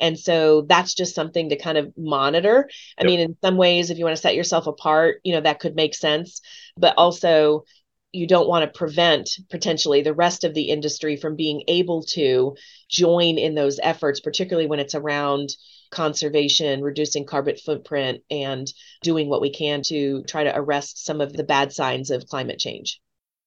And 0.00 0.18
so 0.18 0.62
that's 0.62 0.94
just 0.94 1.14
something 1.14 1.48
to 1.48 1.56
kind 1.56 1.76
of 1.76 1.92
monitor. 1.96 2.68
I 2.98 3.02
yep. 3.02 3.06
mean, 3.06 3.20
in 3.20 3.36
some 3.42 3.56
ways, 3.56 3.90
if 3.90 3.98
you 3.98 4.04
want 4.04 4.16
to 4.16 4.22
set 4.22 4.36
yourself 4.36 4.68
apart, 4.68 5.20
you 5.24 5.32
know, 5.32 5.40
that 5.40 5.58
could 5.58 5.74
make 5.74 5.94
sense. 5.94 6.40
But 6.76 6.94
also, 6.96 7.64
you 8.12 8.26
don't 8.26 8.48
want 8.48 8.64
to 8.64 8.78
prevent 8.78 9.28
potentially 9.50 10.02
the 10.02 10.14
rest 10.14 10.44
of 10.44 10.54
the 10.54 10.70
industry 10.70 11.16
from 11.16 11.36
being 11.36 11.62
able 11.68 12.02
to 12.02 12.56
join 12.88 13.38
in 13.38 13.54
those 13.54 13.80
efforts, 13.82 14.20
particularly 14.20 14.68
when 14.68 14.80
it's 14.80 14.94
around 14.94 15.50
conservation, 15.90 16.82
reducing 16.82 17.24
carbon 17.24 17.56
footprint, 17.56 18.22
and 18.30 18.66
doing 19.02 19.28
what 19.28 19.40
we 19.40 19.50
can 19.50 19.82
to 19.86 20.22
try 20.24 20.44
to 20.44 20.56
arrest 20.56 21.04
some 21.04 21.20
of 21.20 21.32
the 21.32 21.44
bad 21.44 21.72
signs 21.72 22.10
of 22.10 22.26
climate 22.26 22.58
change. 22.58 23.00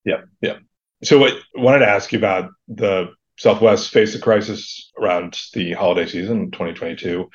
Yeah, 0.04 0.22
yeah. 0.42 0.58
So, 1.04 1.26
I 1.26 1.32
wanted 1.56 1.80
to 1.80 1.90
ask 1.90 2.12
you 2.12 2.20
about 2.20 2.52
the 2.68 3.10
Southwest 3.38 3.90
faced 3.90 4.16
a 4.16 4.20
crisis 4.20 4.92
around 5.00 5.40
the 5.54 5.74
holiday 5.74 6.06
season 6.06 6.52
2022 6.52 7.28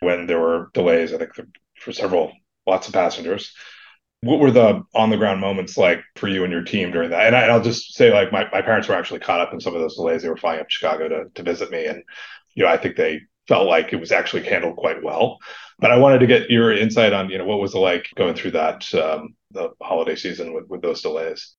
when 0.00 0.26
there 0.26 0.38
were 0.38 0.70
delays, 0.74 1.12
I 1.14 1.18
think, 1.18 1.30
for 1.78 1.92
several, 1.92 2.32
lots 2.66 2.86
of 2.86 2.92
passengers. 2.94 3.52
what 4.20 4.40
were 4.40 4.50
the 4.50 4.82
on 4.94 5.10
the 5.10 5.16
ground 5.16 5.40
moments 5.40 5.76
like 5.76 6.02
for 6.16 6.28
you 6.28 6.44
and 6.44 6.52
your 6.52 6.64
team 6.64 6.90
during 6.90 7.10
that? 7.10 7.26
And, 7.26 7.36
I, 7.36 7.54
will 7.54 7.64
just 7.64 7.94
say, 7.94 8.12
like, 8.12 8.32
my, 8.32 8.48
my 8.52 8.60
parents 8.62 8.88
were 8.88 8.94
actually 8.94 9.20
caught 9.20 9.40
up 9.40 9.52
in 9.54 9.60
some 9.60 9.74
of 9.74 9.80
those 9.80 9.96
delays. 9.96 10.22
They 10.22 10.28
were 10.28 10.36
flying 10.36 10.60
up 10.60 10.68
Chicago 10.68 11.08
to, 11.08 11.24
to 11.34 11.42
visit 11.42 11.70
me. 11.70 11.86
And, 11.86 12.02
you 12.54 12.64
know, 12.64 12.70
I 12.70 12.76
think 12.76 12.96
they 12.96 13.22
felt 13.48 13.66
like 13.66 13.92
it 13.92 14.00
was 14.00 14.12
actually 14.12 14.44
handled 14.44 14.76
quite 14.76 15.02
well. 15.02 15.38
But 15.78 15.90
I 15.90 15.98
wanted 15.98 16.20
to 16.20 16.26
get 16.26 16.50
your 16.50 16.72
insight 16.72 17.12
on, 17.12 17.30
you 17.30 17.38
know, 17.38 17.44
what 17.44 17.60
was 17.60 17.74
it 17.74 17.78
like 17.78 18.08
going 18.16 18.34
through 18.34 18.52
that 18.52 18.92
um, 18.94 19.34
the 19.50 19.70
holiday 19.82 20.16
season 20.16 20.54
with, 20.54 20.68
with 20.68 20.82
those 20.82 21.02
delays? 21.02 21.54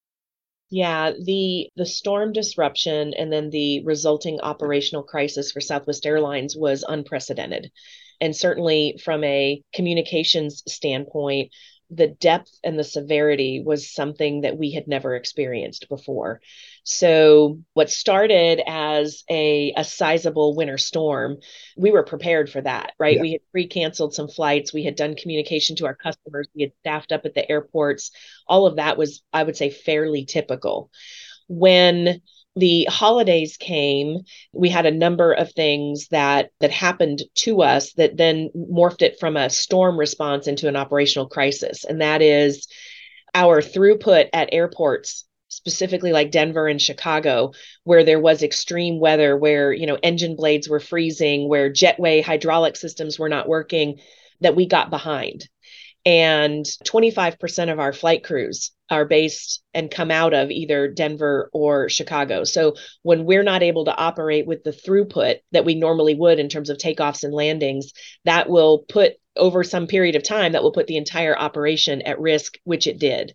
Yeah, 0.69 1.11
the 1.11 1.69
the 1.75 1.85
storm 1.85 2.33
disruption 2.33 3.13
and 3.13 3.31
then 3.31 3.49
the 3.51 3.83
resulting 3.85 4.39
operational 4.39 5.03
crisis 5.03 5.51
for 5.51 5.61
Southwest 5.61 6.05
Airlines 6.05 6.55
was 6.57 6.83
unprecedented. 6.87 7.71
And 8.19 8.35
certainly 8.35 8.99
from 9.03 9.23
a 9.23 9.61
communications 9.73 10.63
standpoint, 10.67 11.51
the 11.89 12.07
depth 12.07 12.51
and 12.63 12.77
the 12.77 12.83
severity 12.83 13.61
was 13.63 13.93
something 13.93 14.41
that 14.41 14.57
we 14.57 14.71
had 14.71 14.87
never 14.87 15.15
experienced 15.15 15.87
before. 15.87 16.41
So, 16.83 17.59
what 17.73 17.89
started 17.89 18.61
as 18.65 19.23
a, 19.29 19.73
a 19.77 19.83
sizable 19.83 20.55
winter 20.55 20.77
storm, 20.77 21.37
we 21.77 21.91
were 21.91 22.03
prepared 22.03 22.49
for 22.49 22.61
that, 22.61 22.93
right? 22.97 23.15
Yeah. 23.15 23.21
We 23.21 23.31
had 23.33 23.41
pre 23.51 23.67
canceled 23.67 24.13
some 24.13 24.27
flights, 24.27 24.73
we 24.73 24.83
had 24.83 24.95
done 24.95 25.15
communication 25.15 25.75
to 25.77 25.85
our 25.85 25.95
customers, 25.95 26.47
we 26.55 26.63
had 26.63 26.73
staffed 26.79 27.11
up 27.11 27.25
at 27.25 27.33
the 27.33 27.49
airports. 27.49 28.11
All 28.47 28.65
of 28.65 28.77
that 28.77 28.97
was, 28.97 29.23
I 29.31 29.43
would 29.43 29.57
say, 29.57 29.69
fairly 29.69 30.25
typical. 30.25 30.89
When 31.47 32.21
the 32.55 32.87
holidays 32.89 33.57
came 33.57 34.21
we 34.53 34.69
had 34.69 34.85
a 34.85 34.91
number 34.91 35.33
of 35.33 35.51
things 35.51 36.07
that 36.09 36.51
that 36.59 36.71
happened 36.71 37.21
to 37.35 37.61
us 37.61 37.93
that 37.93 38.17
then 38.17 38.49
morphed 38.55 39.01
it 39.01 39.19
from 39.19 39.35
a 39.35 39.49
storm 39.49 39.99
response 39.99 40.47
into 40.47 40.67
an 40.67 40.75
operational 40.75 41.27
crisis. 41.27 41.83
And 41.83 42.01
that 42.01 42.21
is 42.21 42.67
our 43.33 43.61
throughput 43.61 44.29
at 44.31 44.53
airports 44.53 45.25
specifically 45.49 46.11
like 46.11 46.31
Denver 46.31 46.67
and 46.67 46.81
Chicago 46.81 47.51
where 47.83 48.03
there 48.03 48.19
was 48.19 48.41
extreme 48.41 48.99
weather 48.99 49.37
where 49.37 49.73
you 49.73 49.85
know 49.85 49.97
engine 50.01 50.35
blades 50.35 50.69
were 50.69 50.79
freezing 50.79 51.49
where 51.49 51.69
jetway 51.69 52.23
hydraulic 52.23 52.75
systems 52.75 53.19
were 53.19 53.29
not 53.29 53.47
working 53.47 53.99
that 54.41 54.55
we 54.55 54.65
got 54.65 54.89
behind 54.89 55.47
and 56.05 56.65
25% 56.85 57.71
of 57.71 57.79
our 57.79 57.91
flight 57.91 58.23
crews 58.23 58.71
are 58.91 59.05
based 59.05 59.63
and 59.73 59.89
come 59.89 60.11
out 60.11 60.33
of 60.33 60.51
either 60.51 60.87
Denver 60.87 61.49
or 61.51 61.89
Chicago. 61.89 62.43
So 62.43 62.75
when 63.01 63.25
we're 63.25 63.43
not 63.43 63.63
able 63.63 63.85
to 63.85 63.95
operate 63.95 64.45
with 64.45 64.63
the 64.63 64.71
throughput 64.71 65.39
that 65.51 65.65
we 65.65 65.73
normally 65.73 66.13
would 66.13 66.39
in 66.39 66.49
terms 66.49 66.69
of 66.69 66.77
takeoffs 66.77 67.23
and 67.23 67.33
landings, 67.33 67.91
that 68.25 68.47
will 68.47 68.85
put 68.87 69.13
over 69.35 69.63
some 69.63 69.87
period 69.87 70.15
of 70.15 70.23
time 70.23 70.51
that 70.51 70.63
will 70.63 70.71
put 70.71 70.87
the 70.87 70.97
entire 70.97 71.37
operation 71.37 72.01
at 72.03 72.19
risk, 72.19 72.57
which 72.63 72.87
it 72.87 72.99
did. 72.99 73.33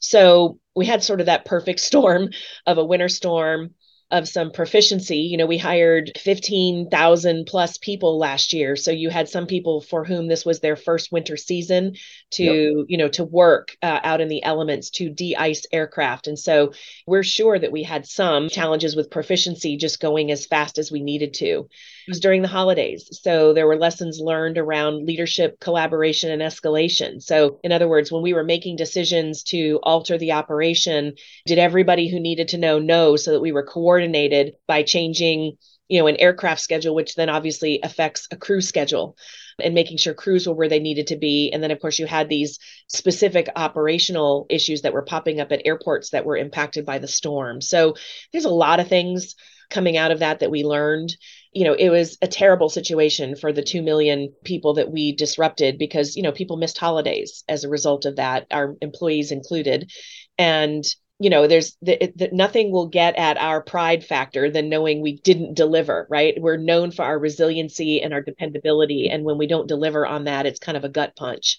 So 0.00 0.58
we 0.76 0.86
had 0.86 1.02
sort 1.02 1.20
of 1.20 1.26
that 1.26 1.46
perfect 1.46 1.80
storm 1.90 2.30
of 2.66 2.78
a 2.78 2.84
winter 2.84 3.08
storm 3.08 3.74
of 4.10 4.28
some 4.28 4.50
proficiency. 4.50 5.18
You 5.18 5.36
know, 5.36 5.46
we 5.46 5.58
hired 5.58 6.12
15,000 6.16 7.46
plus 7.46 7.78
people 7.78 8.18
last 8.18 8.52
year. 8.52 8.76
So 8.76 8.90
you 8.90 9.10
had 9.10 9.28
some 9.28 9.46
people 9.46 9.80
for 9.80 10.04
whom 10.04 10.26
this 10.26 10.44
was 10.44 10.60
their 10.60 10.76
first 10.76 11.12
winter 11.12 11.36
season 11.36 11.94
to, 12.32 12.44
yep. 12.44 12.86
you 12.88 12.98
know, 12.98 13.08
to 13.08 13.24
work 13.24 13.76
uh, 13.82 14.00
out 14.02 14.20
in 14.20 14.28
the 14.28 14.42
elements 14.42 14.90
to 14.90 15.10
de 15.10 15.36
ice 15.36 15.66
aircraft. 15.72 16.26
And 16.26 16.38
so 16.38 16.72
we're 17.06 17.22
sure 17.22 17.58
that 17.58 17.72
we 17.72 17.82
had 17.82 18.06
some 18.06 18.48
challenges 18.48 18.96
with 18.96 19.10
proficiency 19.10 19.76
just 19.76 20.00
going 20.00 20.30
as 20.30 20.46
fast 20.46 20.78
as 20.78 20.90
we 20.90 21.02
needed 21.02 21.34
to. 21.34 21.46
It 21.46 22.08
was 22.08 22.20
during 22.20 22.42
the 22.42 22.48
holidays. 22.48 23.08
So 23.22 23.52
there 23.52 23.66
were 23.66 23.76
lessons 23.76 24.20
learned 24.20 24.58
around 24.58 25.06
leadership, 25.06 25.60
collaboration, 25.60 26.30
and 26.30 26.42
escalation. 26.42 27.22
So, 27.22 27.60
in 27.62 27.72
other 27.72 27.88
words, 27.88 28.10
when 28.10 28.22
we 28.22 28.34
were 28.34 28.44
making 28.44 28.76
decisions 28.76 29.42
to 29.44 29.78
alter 29.82 30.18
the 30.18 30.32
operation, 30.32 31.14
did 31.46 31.58
everybody 31.58 32.08
who 32.08 32.20
needed 32.20 32.48
to 32.48 32.58
know 32.58 32.78
know 32.78 33.16
so 33.16 33.32
that 33.32 33.40
we 33.40 33.52
were 33.52 33.62
coordinated 33.62 34.54
by 34.66 34.82
changing 34.82 35.56
you 35.88 35.98
know 35.98 36.06
an 36.06 36.16
aircraft 36.16 36.60
schedule 36.60 36.94
which 36.94 37.16
then 37.16 37.28
obviously 37.28 37.80
affects 37.82 38.28
a 38.30 38.36
crew 38.36 38.60
schedule 38.60 39.16
and 39.62 39.74
making 39.74 39.98
sure 39.98 40.14
crews 40.14 40.46
were 40.46 40.54
where 40.54 40.68
they 40.68 40.80
needed 40.80 41.08
to 41.08 41.16
be. 41.16 41.50
And 41.52 41.62
then 41.62 41.70
of 41.70 41.80
course 41.80 41.98
you 41.98 42.06
had 42.06 42.28
these 42.28 42.58
specific 42.88 43.48
operational 43.56 44.46
issues 44.48 44.82
that 44.82 44.92
were 44.92 45.02
popping 45.02 45.40
up 45.40 45.52
at 45.52 45.62
airports 45.64 46.10
that 46.10 46.24
were 46.24 46.36
impacted 46.36 46.84
by 46.86 46.98
the 46.98 47.08
storm. 47.08 47.60
So 47.60 47.94
there's 48.32 48.44
a 48.44 48.50
lot 48.50 48.80
of 48.80 48.88
things 48.88 49.36
coming 49.70 49.96
out 49.96 50.10
of 50.10 50.18
that 50.18 50.40
that 50.40 50.50
we 50.50 50.64
learned. 50.64 51.16
You 51.52 51.64
know, 51.64 51.74
it 51.74 51.90
was 51.90 52.18
a 52.20 52.28
terrible 52.28 52.68
situation 52.68 53.36
for 53.36 53.52
the 53.52 53.62
2 53.62 53.82
million 53.82 54.32
people 54.44 54.74
that 54.74 54.90
we 54.90 55.12
disrupted 55.14 55.78
because, 55.78 56.16
you 56.16 56.22
know, 56.22 56.32
people 56.32 56.56
missed 56.56 56.78
holidays 56.78 57.44
as 57.48 57.64
a 57.64 57.68
result 57.68 58.04
of 58.04 58.16
that, 58.16 58.46
our 58.50 58.76
employees 58.80 59.32
included. 59.32 59.90
And, 60.38 60.84
you 61.20 61.28
know, 61.28 61.46
there's 61.46 61.76
the, 61.82 62.12
the, 62.16 62.30
nothing 62.32 62.72
will 62.72 62.88
get 62.88 63.16
at 63.16 63.36
our 63.36 63.62
pride 63.62 64.04
factor 64.04 64.50
than 64.50 64.70
knowing 64.70 65.02
we 65.02 65.18
didn't 65.18 65.54
deliver, 65.54 66.06
right? 66.08 66.34
We're 66.40 66.56
known 66.56 66.92
for 66.92 67.04
our 67.04 67.18
resiliency 67.18 68.00
and 68.00 68.14
our 68.14 68.22
dependability. 68.22 69.10
And 69.10 69.22
when 69.22 69.36
we 69.36 69.46
don't 69.46 69.68
deliver 69.68 70.06
on 70.06 70.24
that, 70.24 70.46
it's 70.46 70.58
kind 70.58 70.78
of 70.78 70.84
a 70.84 70.88
gut 70.88 71.14
punch. 71.16 71.58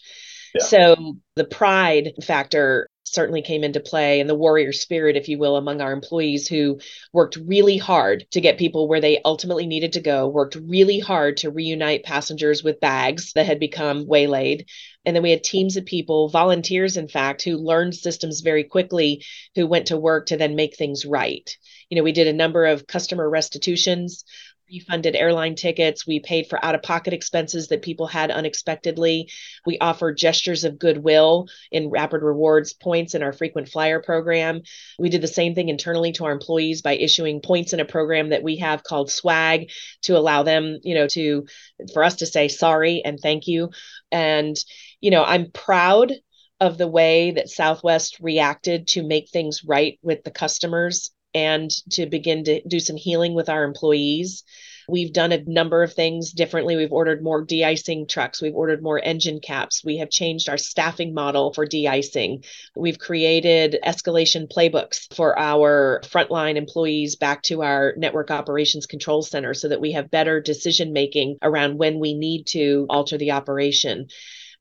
Yeah. 0.56 0.64
So 0.64 1.18
the 1.36 1.46
pride 1.46 2.14
factor 2.24 2.90
certainly 3.04 3.42
came 3.42 3.64
into 3.64 3.80
play 3.80 4.20
and 4.20 4.30
the 4.30 4.36
warrior 4.36 4.72
spirit, 4.72 5.16
if 5.16 5.28
you 5.28 5.38
will, 5.38 5.58
among 5.58 5.82
our 5.82 5.92
employees 5.92 6.48
who 6.48 6.80
worked 7.14 7.38
really 7.46 7.78
hard 7.78 8.26
to 8.32 8.42
get 8.42 8.58
people 8.58 8.88
where 8.88 9.02
they 9.02 9.22
ultimately 9.24 9.68
needed 9.68 9.94
to 9.94 10.02
go, 10.02 10.28
worked 10.28 10.56
really 10.56 11.00
hard 11.00 11.38
to 11.38 11.52
reunite 11.52 12.04
passengers 12.04 12.64
with 12.64 12.80
bags 12.80 13.34
that 13.34 13.46
had 13.46 13.60
become 13.60 14.08
waylaid. 14.08 14.68
And 15.06 15.16
then 15.16 15.24
we 15.24 15.32
had 15.32 15.44
teams 15.44 15.78
of 15.78 15.86
people, 15.86 16.30
volunteers, 16.30 16.98
in 16.98 17.08
fact, 17.08 17.44
who 17.44 17.58
learned 17.58 17.96
systems 17.96 18.42
very 18.42 18.64
quickly, 18.64 19.24
who 19.56 19.66
went 19.66 19.88
to 19.88 19.98
work 19.98 20.28
to 20.28 20.38
then 20.38 20.56
make 20.56 20.76
things 20.76 21.06
right. 21.06 21.58
You 21.90 21.98
know, 21.98 22.04
we 22.04 22.12
did 22.12 22.28
a 22.28 22.34
number 22.34 22.66
of 22.66 22.88
customer 22.88 23.30
restitutions 23.30 24.24
refunded 24.72 25.16
airline 25.16 25.56
tickets. 25.56 26.08
We 26.08 26.20
paid 26.20 26.48
for 26.48 26.64
out 26.64 26.76
of 26.76 26.82
pocket 26.82 27.14
expenses 27.14 27.68
that 27.68 27.82
people 27.82 28.08
had 28.08 28.32
unexpectedly. 28.32 29.30
We 29.66 29.78
offered 29.80 30.18
gestures 30.18 30.64
of 30.64 30.80
goodwill 30.80 31.48
in 31.72 31.90
rapid 31.90 32.22
rewards 32.22 32.74
points 32.74 33.14
in 33.14 33.22
our 33.22 33.34
frequent 33.34 33.70
flyer 33.70 34.02
program. 34.02 34.62
We 34.98 35.10
did 35.10 35.22
the 35.22 35.28
same 35.28 35.56
thing 35.56 35.70
internally 35.70 36.14
to 36.14 36.26
our 36.26 36.32
employees 36.32 36.82
by 36.82 36.94
issuing 36.94 37.42
points 37.42 37.74
in 37.74 37.80
a 37.80 37.86
program 37.86 38.30
that 38.30 38.44
we 38.44 38.58
have 38.58 38.84
called 38.84 39.12
swag 39.12 39.72
to 40.04 40.18
allow 40.18 40.44
them, 40.44 40.80
you 40.84 40.96
know, 40.96 41.08
to 41.08 41.46
for 41.94 42.04
us 42.04 42.16
to 42.18 42.26
say 42.26 42.48
sorry 42.48 43.02
and 43.04 43.20
thank 43.20 43.48
you. 43.48 43.72
And, 44.12 44.56
you 45.00 45.12
know, 45.12 45.24
I'm 45.24 45.52
proud 45.52 46.14
of 46.60 46.78
the 46.78 46.88
way 46.88 47.32
that 47.32 47.50
Southwest 47.50 48.20
reacted 48.20 48.88
to 48.90 49.04
make 49.04 49.30
things 49.30 49.64
right 49.64 49.98
with 50.04 50.24
the 50.24 50.32
customers 50.32 51.10
and 51.34 51.72
to 51.92 52.06
begin 52.06 52.44
to 52.44 52.62
do 52.68 52.80
some 52.80 52.98
healing 52.98 53.34
with 53.34 53.50
our 53.50 53.64
employees. 53.64 54.44
We've 54.88 55.14
done 55.14 55.32
a 55.32 55.44
number 55.46 55.84
of 55.84 55.94
things 55.94 56.32
differently. 56.32 56.76
We've 56.76 56.92
ordered 56.92 57.24
more 57.24 57.44
de 57.44 57.64
icing 57.64 58.08
trucks. 58.08 58.42
We've 58.42 58.56
ordered 58.56 58.84
more 58.84 59.00
engine 59.04 59.40
caps. 59.40 59.84
We 59.84 59.98
have 59.98 60.10
changed 60.10 60.50
our 60.50 60.58
staffing 60.58 61.14
model 61.14 61.54
for 61.54 61.66
de 61.66 61.88
icing. 61.88 62.44
We've 62.76 63.00
created 63.00 63.78
escalation 63.86 64.52
playbooks 64.52 65.14
for 65.16 65.38
our 65.38 66.02
frontline 66.06 66.56
employees 66.56 67.16
back 67.16 67.44
to 67.44 67.62
our 67.64 67.94
network 67.98 68.32
operations 68.32 68.86
control 68.86 69.22
center 69.22 69.54
so 69.54 69.70
that 69.70 69.82
we 69.82 69.92
have 69.94 70.12
better 70.12 70.42
decision 70.42 70.94
making 70.94 71.38
around 71.42 71.78
when 71.78 72.00
we 72.00 72.14
need 72.14 72.48
to 72.48 72.86
alter 72.90 73.18
the 73.18 73.32
operation. 73.32 74.08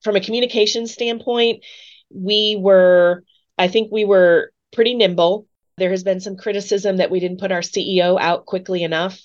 From 0.02 0.16
a 0.16 0.20
communication 0.20 0.86
standpoint, 0.86 1.64
we 2.12 2.56
were, 2.58 3.24
I 3.58 3.68
think 3.68 3.92
we 3.92 4.04
were 4.04 4.52
pretty 4.72 4.94
nimble 4.94 5.46
there 5.80 5.90
has 5.90 6.04
been 6.04 6.20
some 6.20 6.36
criticism 6.36 6.98
that 6.98 7.10
we 7.10 7.20
didn't 7.20 7.40
put 7.40 7.50
our 7.50 7.62
CEO 7.62 8.20
out 8.20 8.44
quickly 8.44 8.84
enough. 8.84 9.18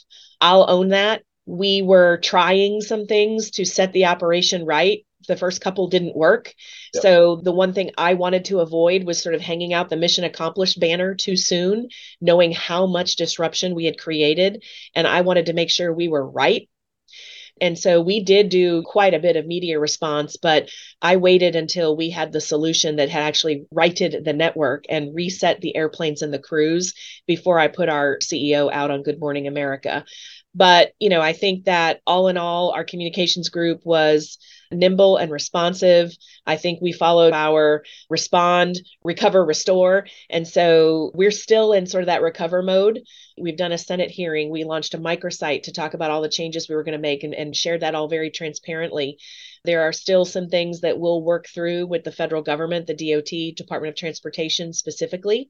I'll 0.46 0.70
own 0.70 0.90
that. 0.90 1.24
We 1.48 1.82
were 1.82 2.18
trying 2.18 2.82
some 2.82 3.08
things 3.08 3.50
to 3.52 3.66
set 3.66 3.94
the 3.94 4.06
operation 4.06 4.64
right. 4.64 5.04
The 5.28 5.36
first 5.36 5.60
couple 5.60 5.88
didn't 5.88 6.16
work. 6.16 6.54
Yep. 6.94 7.02
So, 7.02 7.36
the 7.38 7.52
one 7.52 7.74
thing 7.74 7.90
I 7.98 8.14
wanted 8.14 8.46
to 8.46 8.60
avoid 8.60 9.06
was 9.06 9.20
sort 9.20 9.34
of 9.34 9.42
hanging 9.42 9.74
out 9.74 9.90
the 9.90 9.96
mission 9.96 10.24
accomplished 10.24 10.80
banner 10.80 11.16
too 11.16 11.36
soon, 11.36 11.90
knowing 12.22 12.52
how 12.52 12.86
much 12.86 13.16
disruption 13.16 13.74
we 13.74 13.86
had 13.86 13.98
created. 13.98 14.64
And 14.94 15.08
I 15.08 15.22
wanted 15.22 15.48
to 15.48 15.54
make 15.54 15.72
sure 15.72 15.92
we 15.92 16.10
were 16.10 16.30
right 16.30 16.70
and 17.62 17.78
so 17.80 18.02
we 18.02 18.22
did 18.22 18.50
do 18.50 18.84
quite 18.84 19.14
a 19.14 19.20
bit 19.20 19.38
of 19.38 19.46
media 19.46 19.80
response, 19.80 20.36
but 20.36 20.70
I 21.02 21.16
waited 21.16 21.56
until 21.56 21.96
we 21.96 22.10
had 22.10 22.32
the 22.32 22.42
solution 22.42 22.98
that 22.98 23.10
had 23.10 23.24
actually 23.24 23.66
righted 23.72 24.26
the 24.26 24.34
network 24.34 24.86
and 24.90 25.16
reset 25.16 25.62
the 25.62 25.76
airplanes 25.76 26.22
and 26.22 26.34
the 26.34 26.40
crews 26.40 26.94
before 27.28 27.58
I 27.58 27.70
put 27.70 27.88
our 27.88 28.18
CEO 28.20 28.70
out 28.72 28.92
on 28.92 29.04
Good 29.04 29.20
Morning 29.20 29.48
America. 29.48 30.04
But, 30.54 30.94
you 31.00 31.10
know, 31.10 31.22
I 31.22 31.34
think 31.34 31.66
that 31.66 32.02
all 32.06 32.28
in 32.28 32.38
all, 32.38 32.72
our 32.72 32.84
communications 32.84 33.50
group 33.50 33.82
was 33.84 34.38
nimble 34.76 35.18
and 35.18 35.32
responsive. 35.32 36.16
I 36.46 36.58
think 36.58 36.82
we 36.82 36.92
followed 36.92 37.34
our 37.34 37.84
respond, 38.10 38.82
recover, 39.04 39.44
restore. 39.44 40.08
And 40.30 40.48
so 40.48 41.12
we're 41.14 41.32
still 41.32 41.74
in 41.74 41.88
sort 41.88 42.04
of 42.04 42.08
that 42.08 42.22
recover 42.22 42.62
mode. 42.62 43.02
We've 43.38 43.58
done 43.58 43.72
a 43.72 43.78
Senate 43.78 44.12
hearing. 44.12 44.50
We 44.50 44.64
launched 44.64 44.94
a 44.94 45.00
microsite 45.00 45.64
to 45.64 45.74
talk 45.74 45.94
about 45.94 46.12
all 46.12 46.22
the 46.22 46.30
changes 46.30 46.70
we 46.70 46.76
were 46.76 46.84
going 46.84 46.98
to 46.98 47.00
make 47.00 47.24
and, 47.24 47.34
and 47.34 47.56
shared 47.56 47.82
that 47.82 47.96
all 47.96 48.08
very 48.08 48.30
transparently. 48.30 49.18
There 49.64 49.82
are 49.82 49.94
still 49.94 50.26
some 50.26 50.48
things 50.48 50.82
that 50.82 51.00
we'll 51.00 51.24
work 51.24 51.48
through 51.48 51.88
with 51.88 52.04
the 52.04 52.12
federal 52.12 52.44
government, 52.44 52.86
the 52.86 52.94
DOT, 52.94 53.56
Department 53.56 53.94
of 53.94 53.98
Transportation 53.98 54.74
specifically 54.74 55.50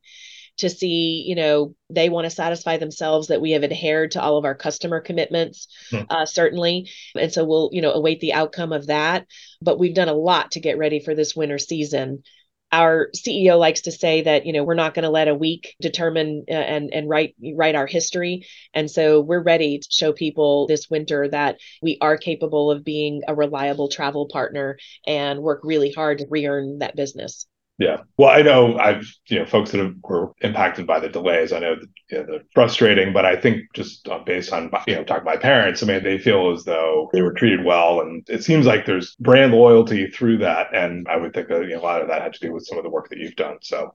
to 0.57 0.69
see, 0.69 1.23
you 1.27 1.35
know, 1.35 1.75
they 1.89 2.09
want 2.09 2.25
to 2.25 2.29
satisfy 2.29 2.77
themselves 2.77 3.27
that 3.27 3.41
we 3.41 3.51
have 3.51 3.63
adhered 3.63 4.11
to 4.11 4.21
all 4.21 4.37
of 4.37 4.45
our 4.45 4.55
customer 4.55 5.01
commitments, 5.01 5.67
hmm. 5.89 6.01
uh, 6.09 6.25
certainly. 6.25 6.89
And 7.15 7.31
so 7.31 7.43
we'll, 7.43 7.69
you 7.73 7.81
know, 7.81 7.91
await 7.91 8.19
the 8.19 8.33
outcome 8.33 8.71
of 8.71 8.87
that. 8.87 9.27
But 9.61 9.79
we've 9.79 9.95
done 9.95 10.09
a 10.09 10.13
lot 10.13 10.51
to 10.51 10.59
get 10.59 10.77
ready 10.77 10.99
for 10.99 11.15
this 11.15 11.35
winter 11.35 11.57
season. 11.57 12.23
Our 12.71 13.09
CEO 13.15 13.59
likes 13.59 13.81
to 13.81 13.91
say 13.91 14.23
that 14.23 14.45
you 14.45 14.51
know 14.51 14.63
we're 14.63 14.73
not 14.73 14.95
going 14.95 15.03
to 15.03 15.09
let 15.09 15.27
a 15.27 15.35
week 15.35 15.75
determine 15.79 16.45
uh, 16.49 16.53
and 16.53 16.91
and 16.93 17.07
write 17.07 17.35
write 17.55 17.75
our 17.75 17.85
history, 17.85 18.47
and 18.73 18.89
so 18.89 19.21
we're 19.21 19.43
ready 19.43 19.77
to 19.77 19.87
show 19.91 20.11
people 20.11 20.65
this 20.67 20.89
winter 20.89 21.29
that 21.29 21.57
we 21.81 21.97
are 22.01 22.17
capable 22.17 22.71
of 22.71 22.83
being 22.83 23.21
a 23.27 23.35
reliable 23.35 23.87
travel 23.87 24.27
partner 24.27 24.77
and 25.05 25.41
work 25.41 25.61
really 25.63 25.91
hard 25.91 26.17
to 26.17 26.25
re-earn 26.29 26.79
that 26.79 26.95
business. 26.95 27.45
Yeah. 27.77 27.97
Well, 28.17 28.29
I 28.29 28.41
know 28.41 28.77
I've, 28.77 29.05
you 29.27 29.39
know, 29.39 29.45
folks 29.45 29.71
that 29.71 29.81
have, 29.81 29.95
were 30.01 30.31
impacted 30.39 30.88
by 30.88 30.99
the 30.99 31.09
delays. 31.09 31.51
I 31.51 31.59
know 31.59 31.75
that 31.75 31.88
you 32.09 32.17
know, 32.17 32.25
they're 32.25 32.43
frustrating, 32.53 33.11
but 33.11 33.25
I 33.25 33.35
think 33.35 33.63
just 33.73 34.07
based 34.25 34.53
on, 34.53 34.71
you 34.88 34.95
know, 34.95 35.03
talking 35.03 35.25
to 35.25 35.31
my 35.31 35.35
parents, 35.35 35.83
I 35.83 35.85
mean, 35.85 36.01
they 36.01 36.17
feel 36.17 36.51
as 36.51 36.63
though 36.63 37.09
they 37.11 37.21
were 37.21 37.33
treated 37.33 37.65
well. 37.65 37.99
And 37.99 38.25
it 38.29 38.45
seems 38.45 38.65
like 38.65 38.85
there's 38.85 39.15
brand 39.15 39.53
loyalty 39.53 40.07
through 40.07 40.38
that. 40.38 40.73
And 40.73 41.05
I 41.09 41.17
would 41.17 41.33
think 41.33 41.49
that 41.49 41.63
you 41.63 41.75
know, 41.75 41.81
a 41.81 41.83
lot 41.83 42.01
of 42.01 42.07
that 42.07 42.21
had 42.21 42.33
to 42.33 42.39
do 42.39 42.53
with 42.53 42.65
some 42.65 42.77
of 42.77 42.85
the 42.85 42.89
work 42.89 43.09
that 43.09 43.19
you've 43.19 43.35
done. 43.35 43.57
So 43.61 43.93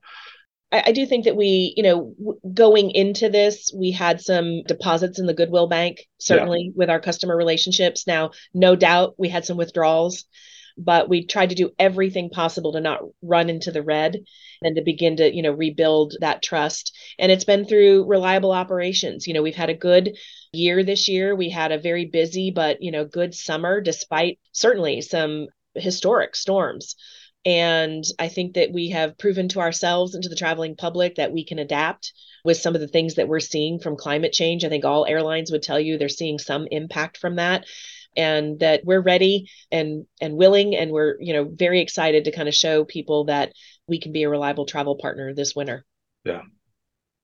I, 0.71 0.83
I 0.87 0.93
do 0.93 1.07
think 1.07 1.25
that 1.25 1.37
we, 1.37 1.73
you 1.75 1.83
know, 1.83 2.15
going 2.53 2.91
into 2.91 3.31
this, 3.31 3.73
we 3.75 3.93
had 3.93 4.21
some 4.21 4.63
deposits 4.65 5.19
in 5.19 5.25
the 5.25 5.35
Goodwill 5.35 5.69
Bank, 5.69 6.07
certainly 6.19 6.65
yeah. 6.67 6.73
with 6.75 6.91
our 6.91 7.01
customer 7.01 7.35
relationships. 7.35 8.07
Now, 8.07 8.33
no 8.53 8.77
doubt 8.77 9.15
we 9.17 9.31
had 9.31 9.47
some 9.47 9.57
withdrawals 9.57 10.27
but 10.77 11.09
we 11.09 11.25
tried 11.25 11.51
to 11.51 11.55
do 11.55 11.71
everything 11.79 12.31
possible 12.31 12.73
to 12.73 12.81
not 12.81 13.01
run 13.23 13.51
into 13.51 13.71
the 13.71 13.83
red 13.83 14.19
and 14.63 14.77
to 14.77 14.83
begin 14.83 15.17
to 15.17 15.35
you 15.35 15.43
know 15.43 15.53
rebuild 15.53 16.15
that 16.21 16.43
trust. 16.43 16.97
And 17.19 17.31
it's 17.33 17.45
been 17.45 17.65
through 17.65 18.07
reliable 18.07 18.53
operations. 18.53 19.27
You 19.27 19.35
know 19.35 19.43
we've 19.43 19.55
had 19.55 19.71
a 19.71 19.75
good 19.75 20.17
year 20.53 20.83
this 20.83 21.09
year. 21.09 21.35
We 21.35 21.51
had 21.51 21.73
a 21.73 21.79
very 21.79 22.07
busy 22.07 22.51
but 22.51 22.83
you 22.83 22.91
know 22.91 23.05
good 23.05 23.35
summer 23.35 23.81
despite 23.81 24.39
certainly 24.53 25.01
some 25.01 25.47
historic 25.75 26.37
storms. 26.37 26.97
And 27.47 28.05
I 28.19 28.29
think 28.29 28.55
that 28.55 28.73
we 28.73 28.91
have 28.91 29.17
proven 29.17 29.49
to 29.49 29.61
ourselves 29.61 30.15
and 30.15 30.23
to 30.23 30.29
the 30.29 30.37
traveling 30.37 30.77
public 30.77 31.15
that 31.15 31.33
we 31.33 31.45
can 31.45 31.59
adapt 31.59 32.13
with 32.45 32.59
some 32.59 32.75
of 32.75 32.81
the 32.83 32.89
things 32.89 33.15
that 33.15 33.29
we're 33.29 33.41
seeing 33.41 33.79
from 33.79 33.97
climate 33.97 34.33
change. 34.33 34.65
I 34.65 34.69
think 34.69 34.85
all 34.85 35.07
airlines 35.07 35.51
would 35.51 35.63
tell 35.63 35.81
you 35.81 35.97
they're 35.97 36.09
seeing 36.11 36.39
some 36.39 36.67
impact 36.71 37.17
from 37.17 37.37
that 37.37 37.65
and 38.17 38.61
that 38.61 38.83
we're 38.85 39.01
ready 39.01 39.49
and 39.71 40.07
and 40.21 40.37
willing 40.37 40.75
and 40.77 40.91
we're 40.91 41.17
you 41.21 41.33
know 41.33 41.45
very 41.45 41.81
excited 41.81 42.25
to 42.25 42.33
kind 42.33 42.49
of 42.49 42.55
show 42.55 42.85
people 42.85 43.25
that 43.25 43.53
we 43.87 44.01
can 44.01 44.13
be 44.13 44.23
a 44.23 44.29
reliable 44.29 44.67
travel 44.67 44.97
partner 44.97 45.35
this 45.35 45.55
winter. 45.55 45.85
Yeah. 46.25 46.43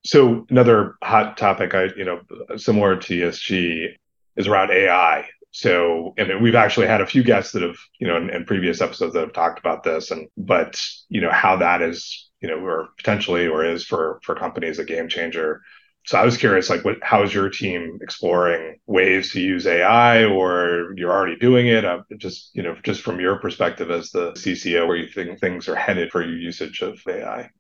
So 0.05 0.47
another 0.51 0.95
hot 1.03 1.37
topic 1.37 1.75
i 1.75 1.85
you 1.97 2.05
know 2.05 2.21
similar 2.57 2.97
to 2.97 3.21
esg 3.23 3.89
is 4.37 4.47
around 4.47 4.71
ai 4.71 5.27
so 5.51 6.15
and 6.19 6.41
we've 6.41 6.55
actually 6.55 6.87
had 6.87 7.01
a 7.01 7.07
few 7.07 7.25
guests 7.25 7.53
that 7.53 7.63
have 7.63 7.77
you 7.99 8.07
know 8.07 8.17
in, 8.17 8.31
in 8.31 8.45
previous 8.45 8.81
episodes 8.81 9.15
that 9.15 9.21
have 9.21 9.33
talked 9.33 9.59
about 9.59 9.83
this 9.83 10.11
and 10.11 10.29
but 10.37 10.81
you 11.09 11.21
know 11.21 11.31
how 11.31 11.57
that 11.57 11.83
is 11.83 12.31
you 12.41 12.49
know 12.49 12.59
or 12.59 12.89
potentially 12.99 13.49
or 13.49 13.65
is 13.65 13.85
for 13.85 14.21
for 14.23 14.35
companies 14.35 14.79
a 14.79 14.85
game 14.85 15.09
changer 15.09 15.63
so 16.07 16.17
I 16.17 16.25
was 16.25 16.37
curious, 16.37 16.71
like, 16.71 16.85
what? 16.85 16.99
How 17.03 17.25
is 17.25 17.35
your 17.35 17.51
team 17.51 17.99
exploring 18.01 18.79
ways 18.87 19.33
to 19.33 19.41
use 19.41 19.67
AI, 19.67 20.25
or 20.25 20.95
you're 20.97 21.11
already 21.11 21.37
doing 21.37 21.67
it? 21.67 21.85
Uh, 21.85 22.03
just 22.17 22.51
you 22.55 22.63
know, 22.63 22.77
just 22.85 23.03
from 23.03 23.19
your 23.19 23.37
perspective 23.41 23.91
as 23.91 24.11
the 24.11 24.31
CCO, 24.33 24.87
where 24.87 24.97
you 24.97 25.09
think 25.09 25.41
things 25.41 25.69
are 25.69 25.75
headed 25.75 26.13
for 26.13 26.23
your 26.23 26.39
usage 26.39 26.81
of 26.81 27.01
AI. 27.09 27.51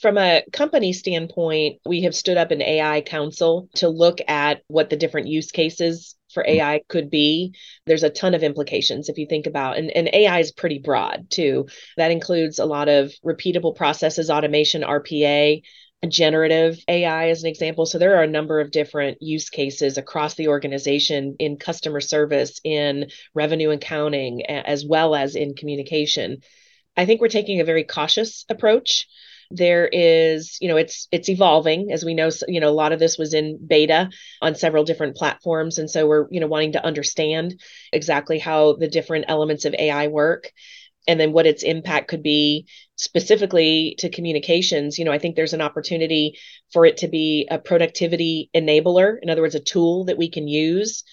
From 0.00 0.16
a 0.16 0.44
company 0.52 0.92
standpoint, 0.92 1.80
we 1.84 2.02
have 2.02 2.14
stood 2.14 2.36
up 2.36 2.52
an 2.52 2.62
AI 2.62 3.00
council 3.00 3.68
to 3.76 3.88
look 3.88 4.18
at 4.28 4.62
what 4.68 4.90
the 4.90 4.96
different 4.96 5.26
use 5.26 5.50
cases 5.50 6.14
for 6.32 6.44
mm-hmm. 6.44 6.60
AI 6.60 6.82
could 6.88 7.10
be. 7.10 7.54
There's 7.86 8.04
a 8.04 8.10
ton 8.10 8.34
of 8.34 8.44
implications 8.44 9.08
if 9.08 9.18
you 9.18 9.26
think 9.26 9.46
about 9.46 9.76
and, 9.78 9.90
and 9.90 10.08
AI 10.12 10.38
is 10.38 10.52
pretty 10.52 10.78
broad 10.78 11.30
too. 11.30 11.66
That 11.96 12.10
includes 12.10 12.58
a 12.58 12.66
lot 12.66 12.88
of 12.88 13.12
repeatable 13.24 13.74
processes, 13.74 14.30
automation, 14.30 14.82
RPA, 14.82 15.62
generative 16.06 16.78
AI 16.86 17.30
as 17.30 17.42
an 17.42 17.48
example. 17.48 17.86
So 17.86 17.98
there 17.98 18.16
are 18.16 18.22
a 18.22 18.28
number 18.28 18.60
of 18.60 18.70
different 18.70 19.18
use 19.20 19.50
cases 19.50 19.98
across 19.98 20.34
the 20.34 20.48
organization 20.48 21.36
in 21.38 21.56
customer 21.56 22.00
service, 22.00 22.60
in 22.62 23.10
revenue 23.34 23.70
accounting, 23.70 24.46
as 24.46 24.84
well 24.86 25.14
as 25.14 25.34
in 25.34 25.54
communication. 25.54 26.42
I 26.96 27.06
think 27.06 27.20
we're 27.20 27.28
taking 27.28 27.60
a 27.60 27.64
very 27.64 27.84
cautious 27.84 28.44
approach. 28.48 29.06
There 29.50 29.88
is, 29.90 30.58
you 30.60 30.68
know, 30.68 30.76
it's 30.76 31.08
it's 31.10 31.30
evolving 31.30 31.90
as 31.90 32.04
we 32.04 32.14
know. 32.14 32.28
You 32.46 32.60
know, 32.60 32.68
a 32.68 32.70
lot 32.70 32.92
of 32.92 32.98
this 32.98 33.16
was 33.16 33.32
in 33.34 33.58
beta 33.66 34.10
on 34.42 34.54
several 34.54 34.84
different 34.84 35.16
platforms, 35.16 35.78
and 35.78 35.90
so 35.90 36.06
we're, 36.06 36.26
you 36.30 36.40
know, 36.40 36.46
wanting 36.46 36.72
to 36.72 36.84
understand 36.84 37.60
exactly 37.92 38.38
how 38.38 38.74
the 38.74 38.88
different 38.88 39.24
elements 39.26 39.64
of 39.64 39.74
AI 39.74 40.08
work 40.08 40.52
and 41.08 41.18
then 41.18 41.32
what 41.32 41.46
its 41.46 41.64
impact 41.64 42.06
could 42.06 42.22
be 42.22 42.66
specifically 42.96 43.96
to 43.98 44.08
communications 44.08 44.98
you 44.98 45.04
know 45.04 45.12
i 45.12 45.18
think 45.18 45.34
there's 45.34 45.54
an 45.54 45.60
opportunity 45.60 46.38
for 46.72 46.84
it 46.84 46.98
to 46.98 47.08
be 47.08 47.48
a 47.50 47.58
productivity 47.58 48.50
enabler 48.54 49.16
in 49.22 49.30
other 49.30 49.42
words 49.42 49.54
a 49.54 49.60
tool 49.60 50.04
that 50.04 50.18
we 50.18 50.30
can 50.30 50.48
use. 50.48 51.04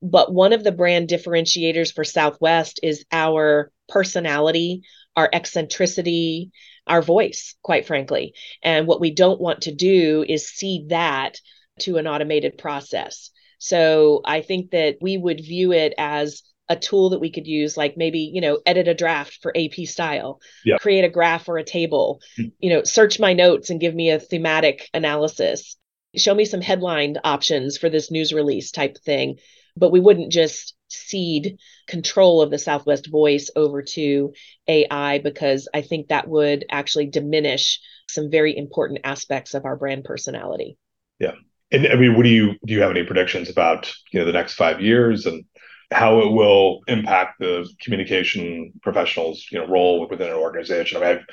But 0.00 0.32
one 0.32 0.52
of 0.52 0.62
the 0.62 0.72
brand 0.72 1.08
differentiators 1.08 1.92
for 1.92 2.04
southwest 2.04 2.80
is 2.82 3.04
our 3.12 3.72
personality 3.88 4.82
our 5.16 5.28
eccentricity 5.32 6.50
our 6.86 7.02
voice 7.02 7.54
quite 7.62 7.86
frankly. 7.86 8.34
And 8.62 8.86
what 8.86 9.00
we 9.00 9.10
don't 9.10 9.40
want 9.40 9.62
to 9.62 9.74
do 9.74 10.24
is 10.26 10.48
see 10.48 10.86
that 10.88 11.40
to 11.80 11.96
an 11.96 12.06
automated 12.06 12.58
process. 12.58 13.30
So 13.58 14.20
i 14.24 14.40
think 14.40 14.70
that 14.70 14.96
we 15.00 15.16
would 15.16 15.40
view 15.40 15.72
it 15.72 15.94
as 15.98 16.42
a 16.68 16.76
tool 16.76 17.10
that 17.10 17.20
we 17.20 17.30
could 17.30 17.46
use 17.46 17.76
like 17.76 17.96
maybe 17.96 18.20
you 18.20 18.40
know 18.40 18.60
edit 18.66 18.88
a 18.88 18.94
draft 18.94 19.38
for 19.42 19.56
ap 19.56 19.74
style. 19.86 20.40
Yep. 20.64 20.80
create 20.80 21.04
a 21.04 21.10
graph 21.10 21.48
or 21.48 21.58
a 21.58 21.64
table. 21.64 22.20
Mm-hmm. 22.38 22.48
you 22.60 22.70
know 22.70 22.82
search 22.84 23.20
my 23.20 23.32
notes 23.32 23.70
and 23.70 23.80
give 23.80 23.94
me 23.94 24.10
a 24.10 24.20
thematic 24.20 24.88
analysis. 24.94 25.76
Show 26.16 26.34
me 26.34 26.44
some 26.44 26.60
headline 26.60 27.16
options 27.22 27.76
for 27.76 27.88
this 27.90 28.10
news 28.10 28.32
release 28.32 28.70
type 28.70 28.96
thing. 29.04 29.36
But 29.76 29.92
we 29.92 30.00
wouldn't 30.00 30.32
just 30.32 30.74
cede 30.88 31.58
control 31.86 32.42
of 32.42 32.50
the 32.50 32.58
southwest 32.58 33.10
voice 33.10 33.50
over 33.54 33.82
to 33.82 34.32
ai 34.66 35.18
because 35.18 35.68
i 35.74 35.82
think 35.82 36.08
that 36.08 36.26
would 36.26 36.64
actually 36.70 37.06
diminish 37.06 37.78
some 38.08 38.30
very 38.30 38.56
important 38.56 39.00
aspects 39.04 39.54
of 39.54 39.64
our 39.64 39.76
brand 39.76 40.04
personality. 40.04 40.78
Yeah. 41.18 41.34
And 41.70 41.86
i 41.88 41.96
mean 41.96 42.16
what 42.16 42.22
do 42.22 42.30
you 42.30 42.54
do 42.64 42.72
you 42.72 42.80
have 42.80 42.90
any 42.90 43.04
predictions 43.04 43.50
about 43.50 43.92
you 44.12 44.20
know 44.20 44.26
the 44.26 44.32
next 44.32 44.54
five 44.54 44.80
years 44.80 45.26
and 45.26 45.44
how 45.90 46.20
it 46.20 46.30
will 46.30 46.80
impact 46.86 47.38
the 47.38 47.68
communication 47.80 48.72
professionals, 48.82 49.46
you 49.50 49.58
know, 49.58 49.66
role 49.66 50.06
within 50.08 50.28
an 50.28 50.34
organization. 50.34 50.98
I 50.98 51.00
mean, 51.00 51.18
I've 51.18 51.24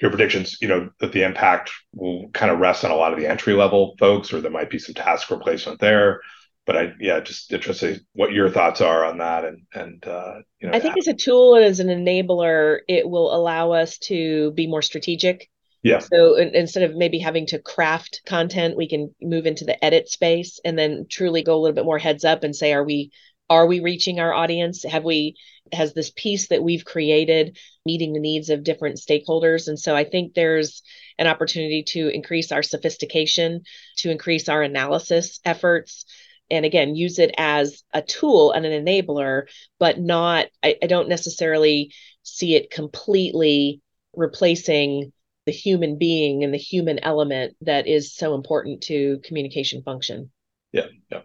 your 0.00 0.10
predictions, 0.10 0.58
you 0.60 0.68
know, 0.68 0.90
that 1.00 1.12
the 1.12 1.22
impact 1.22 1.70
will 1.92 2.28
kind 2.30 2.50
of 2.50 2.58
rest 2.58 2.84
on 2.84 2.90
a 2.90 2.96
lot 2.96 3.12
of 3.12 3.18
the 3.18 3.26
entry 3.26 3.54
level 3.54 3.94
folks, 3.98 4.32
or 4.32 4.40
there 4.40 4.50
might 4.50 4.70
be 4.70 4.78
some 4.78 4.94
task 4.94 5.30
replacement 5.30 5.80
there. 5.80 6.20
But 6.66 6.76
I, 6.76 6.92
yeah, 6.98 7.20
just 7.20 7.52
interested 7.52 8.00
what 8.12 8.32
your 8.32 8.50
thoughts 8.50 8.80
are 8.80 9.04
on 9.04 9.18
that, 9.18 9.44
and 9.44 9.62
and 9.74 10.06
uh, 10.06 10.36
you 10.60 10.68
know, 10.68 10.74
I 10.74 10.80
think 10.80 10.96
as 10.96 11.08
a 11.08 11.14
tool 11.14 11.56
and 11.56 11.64
as 11.64 11.78
an 11.78 11.88
enabler, 11.88 12.78
it 12.88 13.08
will 13.08 13.34
allow 13.34 13.72
us 13.72 13.98
to 13.98 14.50
be 14.52 14.66
more 14.66 14.82
strategic. 14.82 15.50
Yeah. 15.82 15.98
So 15.98 16.36
instead 16.36 16.82
of 16.84 16.96
maybe 16.96 17.18
having 17.18 17.46
to 17.48 17.58
craft 17.58 18.22
content, 18.24 18.74
we 18.74 18.88
can 18.88 19.14
move 19.20 19.44
into 19.44 19.66
the 19.66 19.84
edit 19.84 20.08
space 20.08 20.58
and 20.64 20.78
then 20.78 21.04
truly 21.10 21.42
go 21.42 21.54
a 21.54 21.60
little 21.60 21.74
bit 21.74 21.84
more 21.84 21.98
heads 21.98 22.24
up 22.24 22.42
and 22.42 22.56
say, 22.56 22.72
are 22.72 22.82
we 22.82 23.10
are 23.50 23.66
we 23.66 23.80
reaching 23.80 24.20
our 24.20 24.32
audience? 24.32 24.84
Have 24.84 25.04
we 25.04 25.36
has 25.72 25.94
this 25.94 26.10
piece 26.10 26.48
that 26.48 26.62
we've 26.62 26.84
created 26.84 27.58
meeting 27.86 28.12
the 28.12 28.20
needs 28.20 28.50
of 28.50 28.64
different 28.64 28.96
stakeholders? 28.96 29.68
And 29.68 29.78
so 29.78 29.94
i 29.94 30.04
think 30.04 30.34
there's 30.34 30.82
an 31.18 31.26
opportunity 31.26 31.82
to 31.88 32.08
increase 32.08 32.52
our 32.52 32.62
sophistication 32.62 33.62
to 33.98 34.10
increase 34.10 34.48
our 34.48 34.62
analysis 34.62 35.40
efforts 35.44 36.04
and 36.50 36.64
again 36.64 36.94
use 36.94 37.18
it 37.18 37.34
as 37.38 37.82
a 37.92 38.02
tool 38.02 38.52
and 38.52 38.66
an 38.66 38.84
enabler 38.84 39.44
but 39.78 39.98
not 39.98 40.46
I, 40.62 40.76
I 40.82 40.86
don't 40.86 41.08
necessarily 41.08 41.92
see 42.22 42.54
it 42.54 42.70
completely 42.70 43.80
replacing 44.14 45.12
the 45.46 45.52
human 45.52 45.98
being 45.98 46.42
and 46.42 46.54
the 46.54 46.58
human 46.58 46.98
element 47.00 47.56
that 47.60 47.86
is 47.86 48.14
so 48.14 48.34
important 48.34 48.82
to 48.84 49.20
communication 49.24 49.82
function. 49.82 50.30
Yeah 50.72 50.86
yeah 51.10 51.20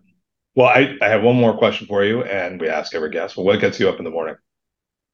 Well, 0.60 0.68
I, 0.68 0.98
I 1.02 1.08
have 1.08 1.24
one 1.24 1.38
more 1.38 1.58
question 1.58 1.88
for 1.88 2.04
you, 2.04 2.22
and 2.22 2.60
we 2.60 2.68
ask 2.68 2.94
every 2.94 3.12
guest. 3.12 3.38
Well, 3.38 3.46
what 3.46 3.62
gets 3.62 3.80
you 3.80 3.88
up 3.88 3.98
in 3.98 4.04
the 4.04 4.12
morning? 4.12 4.36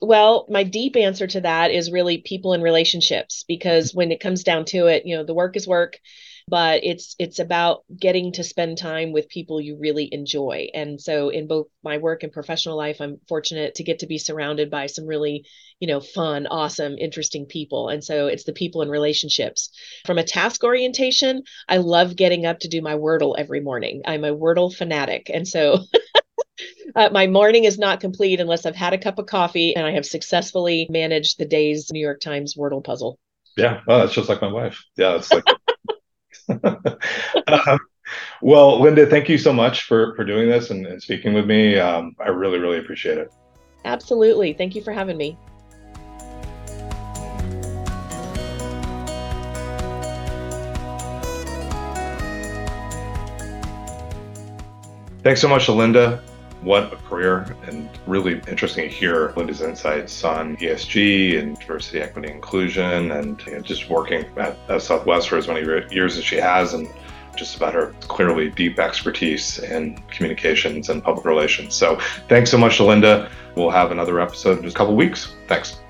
Well, 0.01 0.47
my 0.49 0.63
deep 0.63 0.95
answer 0.95 1.27
to 1.27 1.41
that 1.41 1.69
is 1.69 1.91
really 1.91 2.17
people 2.17 2.53
and 2.53 2.63
relationships 2.63 3.45
because 3.47 3.93
when 3.93 4.11
it 4.11 4.19
comes 4.19 4.43
down 4.43 4.65
to 4.65 4.87
it, 4.87 5.05
you 5.05 5.15
know, 5.15 5.23
the 5.23 5.35
work 5.35 5.55
is 5.55 5.67
work, 5.67 5.99
but 6.47 6.83
it's 6.83 7.15
it's 7.17 7.39
about 7.39 7.83
getting 7.99 8.31
to 8.33 8.43
spend 8.43 8.77
time 8.77 9.11
with 9.11 9.29
people 9.29 9.59
you 9.59 9.77
really 9.79 10.07
enjoy. 10.11 10.67
And 10.73 11.01
so 11.01 11.29
in 11.29 11.47
both 11.47 11.67
my 11.83 11.97
work 11.97 12.23
and 12.23 12.31
professional 12.31 12.77
life, 12.77 13.01
I'm 13.01 13.19
fortunate 13.27 13.75
to 13.75 13.83
get 13.83 13.99
to 13.99 14.07
be 14.07 14.17
surrounded 14.17 14.69
by 14.69 14.85
some 14.85 15.07
really, 15.07 15.45
you 15.79 15.87
know, 15.87 15.99
fun, 15.99 16.45
awesome, 16.47 16.97
interesting 16.97 17.45
people. 17.47 17.89
And 17.89 18.03
so 18.03 18.27
it's 18.27 18.43
the 18.43 18.53
people 18.53 18.81
and 18.81 18.91
relationships. 18.91 19.71
From 20.05 20.19
a 20.19 20.23
task 20.23 20.63
orientation, 20.63 21.43
I 21.67 21.77
love 21.77 22.15
getting 22.15 22.45
up 22.45 22.59
to 22.59 22.67
do 22.67 22.81
my 22.81 22.93
Wordle 22.93 23.35
every 23.37 23.61
morning. 23.61 24.03
I'm 24.05 24.23
a 24.23 24.35
Wordle 24.35 24.73
fanatic. 24.73 25.31
And 25.33 25.47
so 25.47 25.79
Uh, 26.95 27.09
my 27.11 27.27
morning 27.27 27.65
is 27.65 27.77
not 27.77 27.99
complete 27.99 28.39
unless 28.39 28.65
I've 28.65 28.75
had 28.75 28.93
a 28.93 28.97
cup 28.97 29.19
of 29.19 29.25
coffee 29.25 29.75
and 29.75 29.85
I 29.85 29.91
have 29.91 30.05
successfully 30.05 30.87
managed 30.89 31.37
the 31.37 31.45
day's 31.45 31.91
New 31.91 31.99
York 31.99 32.21
Times 32.21 32.55
Wordle 32.55 32.83
puzzle. 32.83 33.19
Yeah, 33.57 33.81
well, 33.85 33.99
that's 33.99 34.13
just 34.13 34.29
like 34.29 34.41
my 34.41 34.51
wife. 34.51 34.83
Yeah, 34.95 35.15
it's 35.15 35.31
like. 35.31 35.43
Uh, 36.49 37.77
well, 38.41 38.81
Linda, 38.81 39.05
thank 39.05 39.29
you 39.29 39.37
so 39.37 39.53
much 39.53 39.83
for 39.83 40.15
for 40.15 40.23
doing 40.23 40.49
this 40.49 40.69
and, 40.69 40.85
and 40.85 41.01
speaking 41.01 41.33
with 41.33 41.45
me. 41.45 41.77
Um, 41.77 42.15
I 42.19 42.29
really, 42.29 42.59
really 42.59 42.77
appreciate 42.77 43.17
it. 43.17 43.31
Absolutely. 43.85 44.53
Thank 44.53 44.75
you 44.75 44.81
for 44.81 44.91
having 44.91 45.17
me. 45.17 45.37
Thanks 55.23 55.41
so 55.41 55.47
much 55.47 55.65
to 55.65 55.71
Linda 55.71 56.21
what 56.65 56.91
a 56.91 56.95
career 56.97 57.55
and 57.67 57.87
really 58.07 58.41
interesting 58.47 58.89
to 58.89 58.93
hear 58.93 59.31
Linda's 59.37 59.61
insights 59.61 60.23
on 60.23 60.57
ESG 60.57 61.39
and 61.39 61.57
diversity, 61.59 62.01
equity, 62.01 62.31
inclusion, 62.31 63.11
and 63.11 63.41
you 63.45 63.53
know, 63.53 63.61
just 63.61 63.87
working 63.87 64.25
at, 64.37 64.57
at, 64.67 64.81
Southwest 64.81 65.29
for 65.29 65.37
as 65.37 65.47
many 65.47 65.61
years 65.93 66.17
as 66.17 66.23
she 66.23 66.37
has, 66.37 66.73
and 66.73 66.89
just 67.37 67.55
about 67.55 67.75
her 67.75 67.93
clearly 68.01 68.49
deep 68.49 68.79
expertise 68.79 69.59
in 69.59 69.97
communications 70.09 70.89
and 70.89 71.03
public 71.03 71.25
relations. 71.25 71.75
So 71.75 71.99
thanks 72.27 72.49
so 72.49 72.57
much 72.57 72.77
to 72.77 72.83
Linda. 72.83 73.29
We'll 73.55 73.69
have 73.69 73.91
another 73.91 74.19
episode 74.19 74.57
in 74.57 74.63
just 74.63 74.75
a 74.75 74.77
couple 74.77 74.95
weeks. 74.95 75.35
Thanks. 75.47 75.84